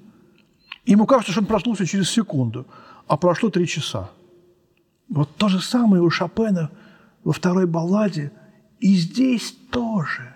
Ему 0.86 1.06
кажется, 1.06 1.34
что 1.34 1.42
он 1.42 1.48
проснулся 1.48 1.86
через 1.86 2.10
секунду, 2.10 2.66
а 3.06 3.18
прошло 3.18 3.50
три 3.50 3.68
часа. 3.68 4.12
Вот 5.10 5.36
то 5.36 5.50
же 5.50 5.60
самое 5.60 6.02
у 6.02 6.10
Шопена 6.10 6.72
во 7.26 7.34
второй 7.34 7.66
балладе, 7.66 8.32
и 8.80 8.96
здесь 8.96 9.56
тоже. 9.72 10.36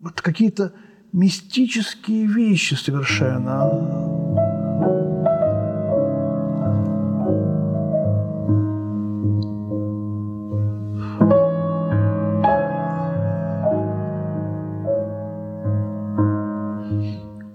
Вот 0.00 0.20
какие-то 0.20 0.72
мистические 1.12 2.26
вещи 2.26 2.74
совершенно. 2.74 4.18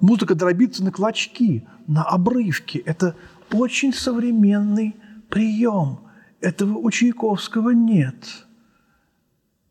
Музыка 0.01 0.35
дробится 0.35 0.83
на 0.83 0.91
клочки, 0.91 1.65
на 1.87 2.03
обрывки. 2.03 2.77
Это 2.77 3.15
очень 3.51 3.93
современный 3.93 4.95
прием. 5.29 5.99
Этого 6.41 6.77
у 6.77 6.91
Чайковского 6.91 7.69
нет. 7.69 8.42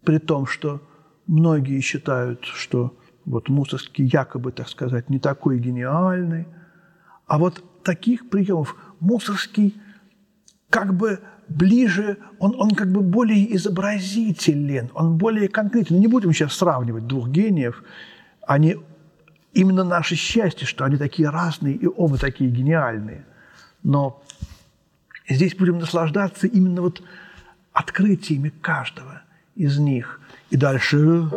При 0.05 0.19
том, 0.19 0.47
что 0.47 0.81
многие 1.27 1.81
считают, 1.81 2.45
что 2.45 2.97
вот 3.25 3.49
Мусорский 3.49 4.05
якобы, 4.05 4.53
так 4.53 4.69
сказать, 4.69 5.09
не 5.11 5.19
такой 5.19 5.59
гениальный. 5.59 6.47
А 7.27 7.39
вот 7.39 7.63
таких 7.85 8.29
приемов 8.29 8.77
Мусорский 9.01 9.81
как 10.71 10.95
бы 10.95 11.21
ближе, 11.49 12.19
он, 12.39 12.55
он 12.59 12.71
как 12.71 12.91
бы 12.91 13.01
более 13.01 13.55
изобразителен, 13.57 14.91
он 14.95 15.19
более 15.19 15.49
конкретен. 15.49 16.01
Не 16.01 16.09
будем 16.09 16.33
сейчас 16.33 16.55
сравнивать 16.55 17.07
двух 17.07 17.29
гениев, 17.29 17.85
они 18.47 18.77
Именно 19.53 19.85
наше 19.85 20.15
счастье, 20.15 20.67
что 20.67 20.85
они 20.85 20.97
такие 20.97 21.29
разные 21.29 21.75
и 21.75 21.87
оба 21.87 22.17
такие 22.17 22.51
гениальные. 22.51 23.27
Но 23.83 24.23
здесь 25.29 25.55
будем 25.55 25.79
наслаждаться 25.79 26.47
именно 26.47 26.81
вот 26.81 27.03
открытиями 27.73 28.49
каждого 28.49 29.22
из 29.55 29.79
них. 29.79 30.21
И 30.51 30.57
дальше... 30.57 31.29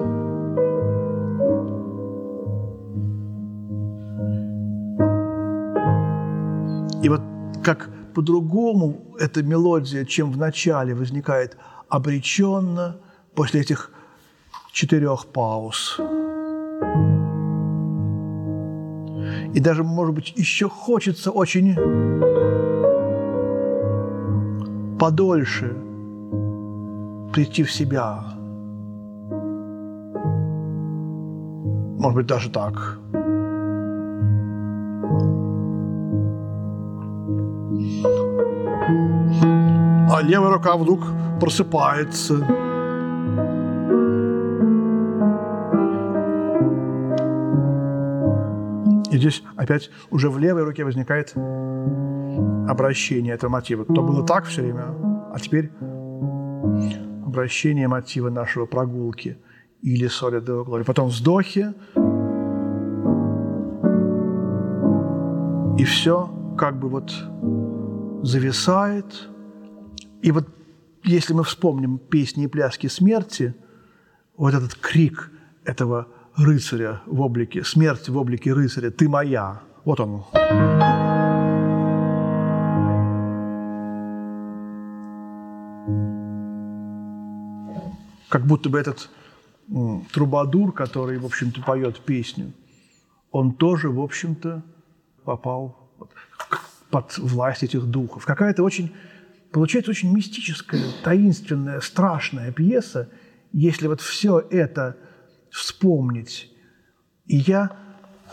И 7.04 7.10
вот 7.10 7.22
как 7.64 7.90
по-другому 8.16 9.16
эта 9.20 9.44
мелодия, 9.44 10.06
чем 10.06 10.32
в 10.32 10.38
начале, 10.38 10.96
возникает 10.96 11.56
обреченно 11.88 12.98
после 13.36 13.62
этих 13.62 13.92
четырех 14.72 15.28
пауз. 15.28 16.00
И 19.54 19.60
даже, 19.60 19.84
может 19.84 20.16
быть, 20.16 20.34
еще 20.36 20.68
хочется 20.68 21.30
очень 21.32 21.76
подольше 24.98 25.85
прийти 27.36 27.64
в 27.64 27.72
себя. 27.72 28.24
Может 32.00 32.16
быть, 32.16 32.28
даже 32.28 32.50
так. 32.50 32.98
А 40.10 40.22
левая 40.22 40.54
рука 40.54 40.78
вдруг 40.78 41.02
просыпается. 41.42 42.36
И 49.12 49.18
здесь 49.18 49.44
опять 49.58 49.90
уже 50.10 50.30
в 50.30 50.38
левой 50.38 50.64
руке 50.64 50.86
возникает 50.86 51.34
обращение 52.70 53.34
этого 53.34 53.52
мотива. 53.52 53.84
То 53.84 54.02
было 54.02 54.26
так 54.26 54.46
все 54.46 54.62
время, 54.62 54.86
а 55.34 55.38
теперь 55.38 55.70
обращение 57.36 57.88
мотива 57.88 58.30
нашего 58.30 58.66
прогулки 58.66 59.38
или 59.82 60.08
соли 60.08 60.40
до 60.40 60.64
глори. 60.64 60.84
Потом 60.84 61.10
вздохи, 61.10 61.74
и 65.78 65.84
все 65.84 66.30
как 66.58 66.80
бы 66.80 66.90
вот 66.90 67.14
зависает. 68.24 69.30
И 70.22 70.32
вот 70.32 70.48
если 71.04 71.34
мы 71.34 71.44
вспомним 71.44 71.98
песни 71.98 72.46
и 72.46 72.48
пляски 72.48 72.88
смерти, 72.88 73.54
вот 74.38 74.54
этот 74.54 74.76
крик 74.76 75.32
этого 75.66 76.08
рыцаря 76.38 77.02
в 77.06 77.22
облике, 77.22 77.64
смерть 77.64 78.10
в 78.10 78.18
облике 78.18 78.54
рыцаря, 78.54 78.92
ты 78.92 79.08
моя, 79.10 79.62
вот 79.84 80.00
он. 80.00 81.15
Как 88.30 88.46
будто 88.46 88.70
бы 88.70 88.80
этот 88.80 89.10
трубадур, 90.12 90.72
который, 90.72 91.18
в 91.18 91.26
общем-то, 91.26 91.62
поет 91.62 92.00
песню, 92.00 92.54
он 93.32 93.54
тоже, 93.54 93.90
в 93.90 94.00
общем-то, 94.00 94.64
попал 95.24 95.92
под 96.90 97.18
власть 97.18 97.64
этих 97.64 97.84
духов. 97.86 98.26
Какая-то 98.26 98.64
очень, 98.64 98.96
получается, 99.52 99.92
очень 99.92 100.16
мистическая, 100.16 100.82
таинственная, 101.04 101.82
страшная 101.82 102.52
пьеса, 102.52 103.10
если 103.52 103.88
вот 103.88 104.02
все 104.02 104.40
это 104.40 104.98
вспомнить. 105.50 106.52
И 107.26 107.38
я 107.38 107.76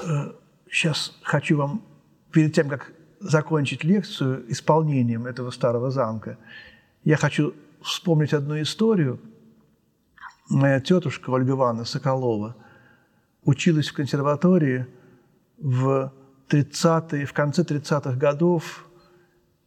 э, 0.03 0.33
сейчас 0.71 1.17
хочу 1.23 1.57
вам, 1.57 1.83
перед 2.31 2.55
тем, 2.55 2.69
как 2.69 2.93
закончить 3.21 3.85
лекцию 3.85 4.45
исполнением 4.51 5.27
этого 5.27 5.51
старого 5.51 5.91
замка, 5.91 6.39
я 7.05 7.17
хочу 7.17 7.55
вспомнить 7.83 8.33
одну 8.33 8.61
историю. 8.61 9.21
Моя 10.49 10.81
тетушка 10.81 11.31
Ольга 11.31 11.53
Ивановна 11.53 11.85
Соколова 11.85 12.57
училась 13.45 13.89
в 13.89 13.95
консерватории 13.95 14.87
в 15.59 16.13
30 16.49 17.29
в 17.29 17.33
конце 17.33 17.63
30-х 17.63 18.17
годов, 18.17 18.89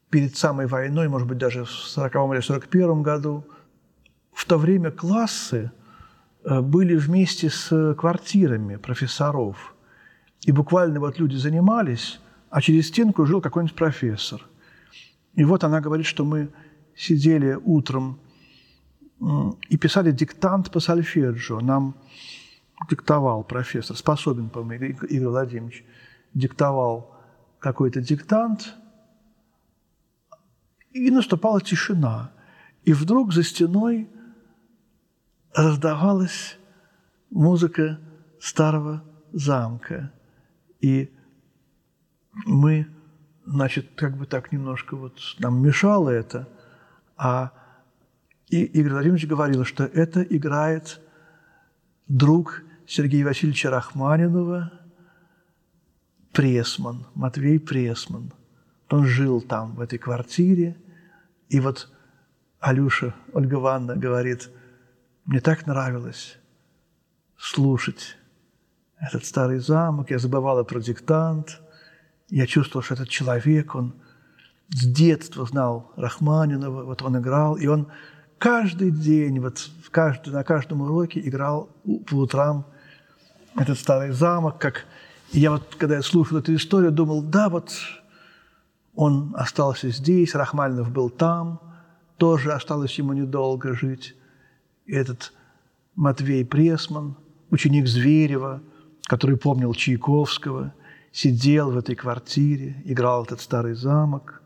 перед 0.09 0.37
самой 0.37 0.67
войной, 0.67 1.07
может 1.07 1.27
быть, 1.27 1.37
даже 1.37 1.65
в 1.65 1.69
40 1.69 2.33
или 2.33 2.39
41 2.39 3.01
году, 3.01 3.43
в 4.31 4.45
то 4.45 4.57
время 4.57 4.91
классы 4.91 5.71
э, 6.43 6.61
были 6.61 6.95
вместе 6.95 7.49
с 7.49 7.95
квартирами 7.95 8.75
профессоров. 8.77 9.75
И 10.41 10.51
буквально 10.51 10.99
вот 10.99 11.19
люди 11.19 11.35
занимались, 11.35 12.19
а 12.49 12.61
через 12.61 12.87
стенку 12.87 13.25
жил 13.25 13.41
какой-нибудь 13.41 13.75
профессор. 13.75 14.41
И 15.33 15.43
вот 15.43 15.63
она 15.63 15.81
говорит, 15.81 16.05
что 16.05 16.23
мы 16.23 16.49
сидели 16.95 17.57
утром 17.65 18.19
и 19.19 19.77
писали 19.77 20.11
диктант 20.11 20.71
по 20.71 20.79
сольфеджио. 20.79 21.59
Нам 21.61 21.95
диктовал 22.89 23.43
профессор, 23.43 23.95
способен, 23.95 24.49
по-моему, 24.49 24.85
Игорь 24.85 25.27
Владимирович 25.27 25.85
диктовал 26.33 27.15
какой-то 27.59 28.01
диктант, 28.01 28.75
и 30.95 31.11
наступала 31.11 31.59
тишина. 31.59 32.31
И 32.85 32.93
вдруг 32.93 33.33
за 33.33 33.43
стеной 33.43 34.09
раздавалась 35.53 36.57
музыка 37.29 37.99
старого 38.39 39.03
замка. 39.33 40.13
И 40.79 41.13
мы, 42.45 42.87
значит, 43.45 43.89
как 43.95 44.15
бы 44.15 44.25
так 44.25 44.53
немножко 44.53 44.95
вот 44.95 45.19
нам 45.39 45.61
мешало 45.61 46.09
это, 46.09 46.47
а 47.17 47.51
и 48.49 48.63
Игорь 48.63 48.93
Владимирович 48.93 49.27
говорил, 49.27 49.65
что 49.65 49.83
это 49.85 50.21
играет 50.21 50.99
друг 52.07 52.63
Сергея 52.87 53.25
Васильевича 53.25 53.69
Рахманинова– 53.69 54.71
Пресман, 56.35 57.07
Матвей 57.15 57.59
Пресман. 57.59 58.33
Он 58.89 59.05
жил 59.05 59.41
там, 59.41 59.73
в 59.75 59.79
этой 59.79 59.97
квартире. 59.97 60.75
И 61.47 61.61
вот 61.61 61.89
Алюша, 62.59 63.15
Ольга 63.31 63.55
Ивановна 63.55 63.95
говорит, 63.95 64.49
мне 65.23 65.39
так 65.39 65.65
нравилось 65.65 66.37
слушать 67.37 68.17
этот 68.99 69.23
старый 69.25 69.59
замок. 69.59 70.11
Я 70.11 70.19
забывала 70.19 70.63
про 70.63 70.81
диктант. 70.81 71.61
Я 72.29 72.45
чувствовал, 72.47 72.83
что 72.83 72.95
этот 72.95 73.07
человек, 73.07 73.73
он 73.73 73.95
с 74.69 74.85
детства 74.85 75.45
знал 75.45 75.93
Рахманинова, 75.95 76.83
вот 76.83 77.01
он 77.01 77.17
играл, 77.17 77.55
и 77.55 77.67
он 77.67 77.87
каждый 78.45 78.91
день, 78.91 79.39
вот 79.39 79.57
в 79.57 79.89
каждый, 79.89 80.31
на 80.31 80.43
каждом 80.43 80.81
уроке 80.81 81.19
играл 81.19 81.67
по 82.05 82.13
утрам 82.13 82.63
этот 83.55 83.79
старый 83.79 84.11
замок, 84.11 84.59
как 84.59 84.85
я 85.31 85.49
вот, 85.49 85.73
когда 85.79 85.95
я 85.95 86.03
слушал 86.03 86.37
эту 86.37 86.53
историю, 86.53 86.91
думал, 86.91 87.23
да, 87.23 87.49
вот 87.49 87.71
он 88.93 89.33
остался 89.35 89.89
здесь, 89.89 90.35
Рахмальнов 90.35 90.91
был 90.91 91.09
там, 91.09 91.59
тоже 92.17 92.51
осталось 92.53 92.95
ему 92.99 93.13
недолго 93.13 93.73
жить. 93.73 94.15
И 94.85 94.93
этот 94.93 95.33
Матвей 95.95 96.45
Пресман, 96.45 97.17
ученик 97.49 97.87
Зверева, 97.87 98.61
который 99.05 99.37
помнил 99.37 99.73
Чайковского, 99.73 100.71
сидел 101.11 101.71
в 101.71 101.77
этой 101.79 101.95
квартире, 101.95 102.79
играл 102.85 103.23
этот 103.23 103.41
старый 103.41 103.73
замок, 103.73 104.43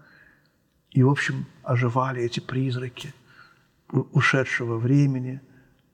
и, 0.91 1.03
в 1.03 1.09
общем, 1.09 1.47
оживали 1.63 2.23
эти 2.23 2.39
призраки 2.39 3.13
ушедшего 3.91 4.77
времени. 4.77 5.41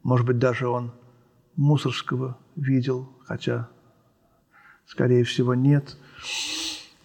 Может 0.03 0.25
быть, 0.25 0.37
даже 0.37 0.67
он 0.67 0.91
Мусорского 1.55 2.37
видел, 2.55 3.09
хотя 3.25 3.69
Скорее 4.85 5.23
всего, 5.23 5.55
нет. 5.55 5.97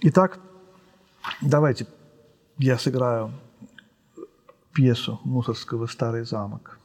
Итак, 0.01 0.39
давайте 1.41 1.87
я 2.59 2.79
сыграю 2.79 3.33
пьесу 4.73 5.21
Мусорского 5.25 5.87
«Старый 5.87 6.25
замок». 6.25 6.80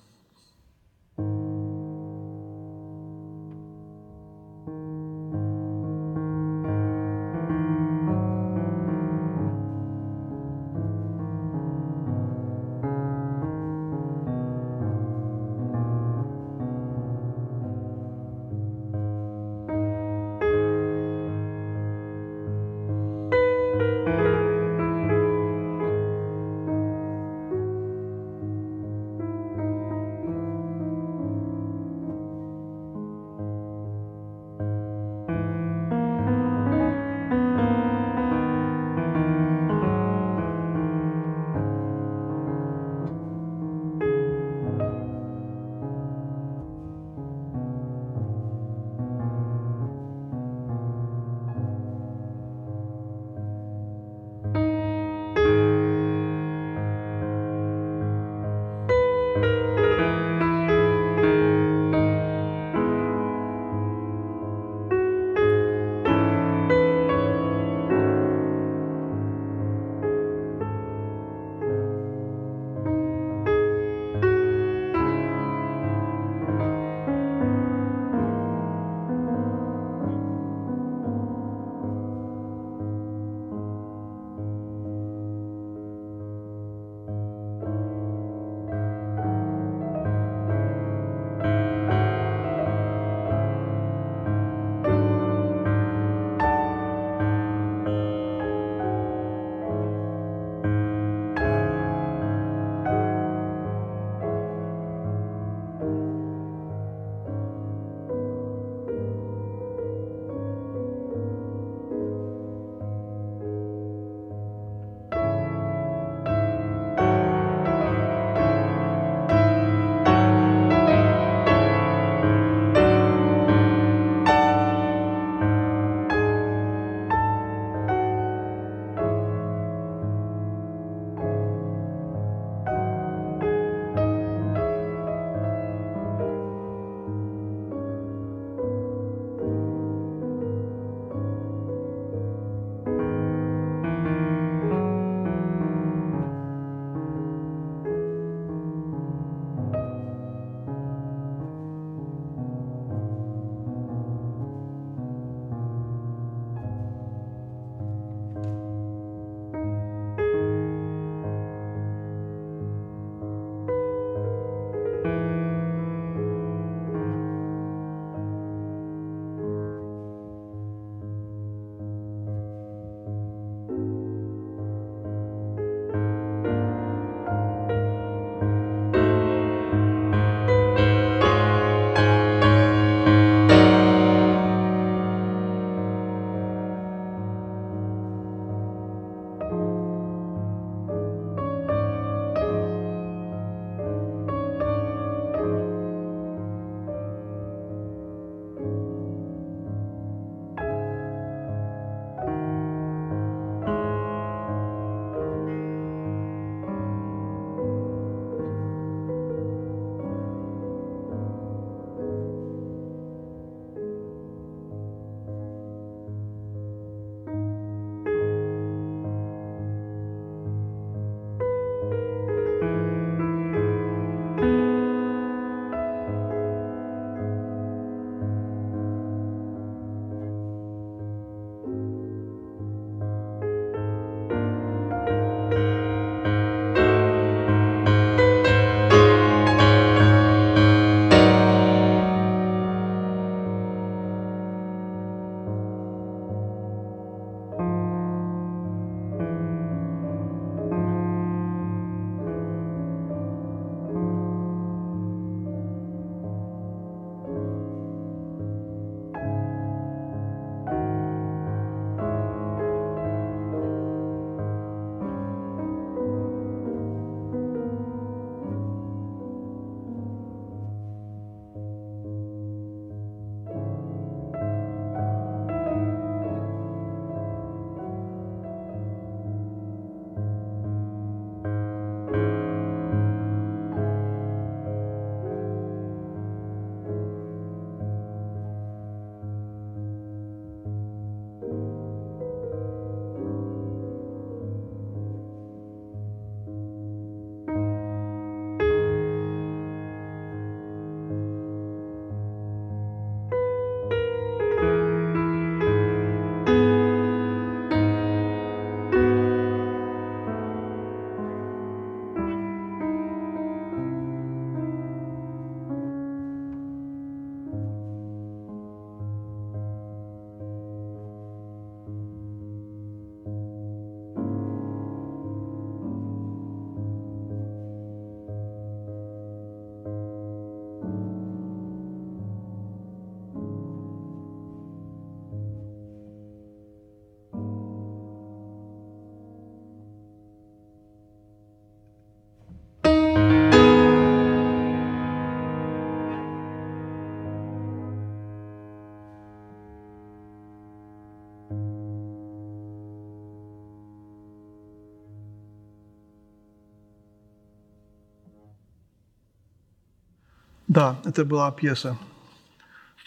Да, 360.75 360.99
это 361.05 361.23
была 361.23 361.49
пьеса. 361.53 361.97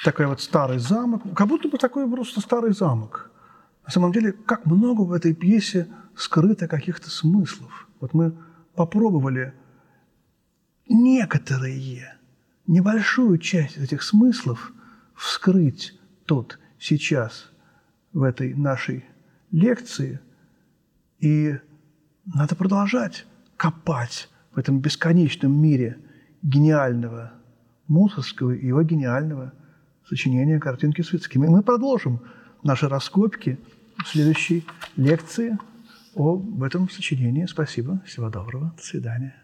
Такой 0.03 0.27
вот 0.27 0.41
старый 0.41 0.79
замок. 0.79 1.23
Как 1.37 1.47
будто 1.47 1.69
бы 1.69 1.77
такой 1.77 2.11
просто 2.11 2.41
старый 2.41 2.73
замок. 2.73 3.31
На 3.85 3.91
самом 3.93 4.11
деле, 4.11 4.33
как 4.33 4.65
много 4.65 5.03
в 5.03 5.13
этой 5.13 5.35
пьесе 5.35 5.87
скрыто 6.17 6.67
каких-то 6.67 7.11
смыслов. 7.11 7.87
Вот 8.01 8.15
мы 8.15 8.35
попробовали 8.75 9.53
некоторые, 10.89 12.17
небольшую 12.67 13.37
часть 13.37 13.77
этих 13.77 14.03
смыслов 14.03 14.73
вскрыть 15.15 16.01
тут, 16.25 16.59
сейчас, 16.79 17.51
в 18.15 18.23
этой 18.23 18.55
нашей 18.55 19.05
лекции. 19.51 20.21
И 21.19 21.59
надо 22.25 22.57
продолжать 22.57 23.27
копать 23.59 24.31
в 24.53 24.59
этом 24.59 24.81
бесконечном 24.81 25.53
мире 25.61 25.99
гениального 26.41 27.38
Мусорского 27.89 28.53
и 28.53 28.67
его 28.67 28.83
гениального 28.83 29.53
сочинения 30.07 30.59
«Картинки 30.59 31.03
с 31.03 31.13
И 31.47 31.51
мы 31.51 31.63
продолжим 31.63 32.21
наши 32.63 32.89
раскопки 32.89 33.59
в 34.05 34.09
следующей 34.09 34.65
лекции 34.97 35.59
об 36.15 36.63
этом 36.63 36.89
сочинении. 36.89 37.47
Спасибо. 37.47 38.01
Всего 38.07 38.31
доброго. 38.31 38.73
До 38.77 38.83
свидания. 38.83 39.35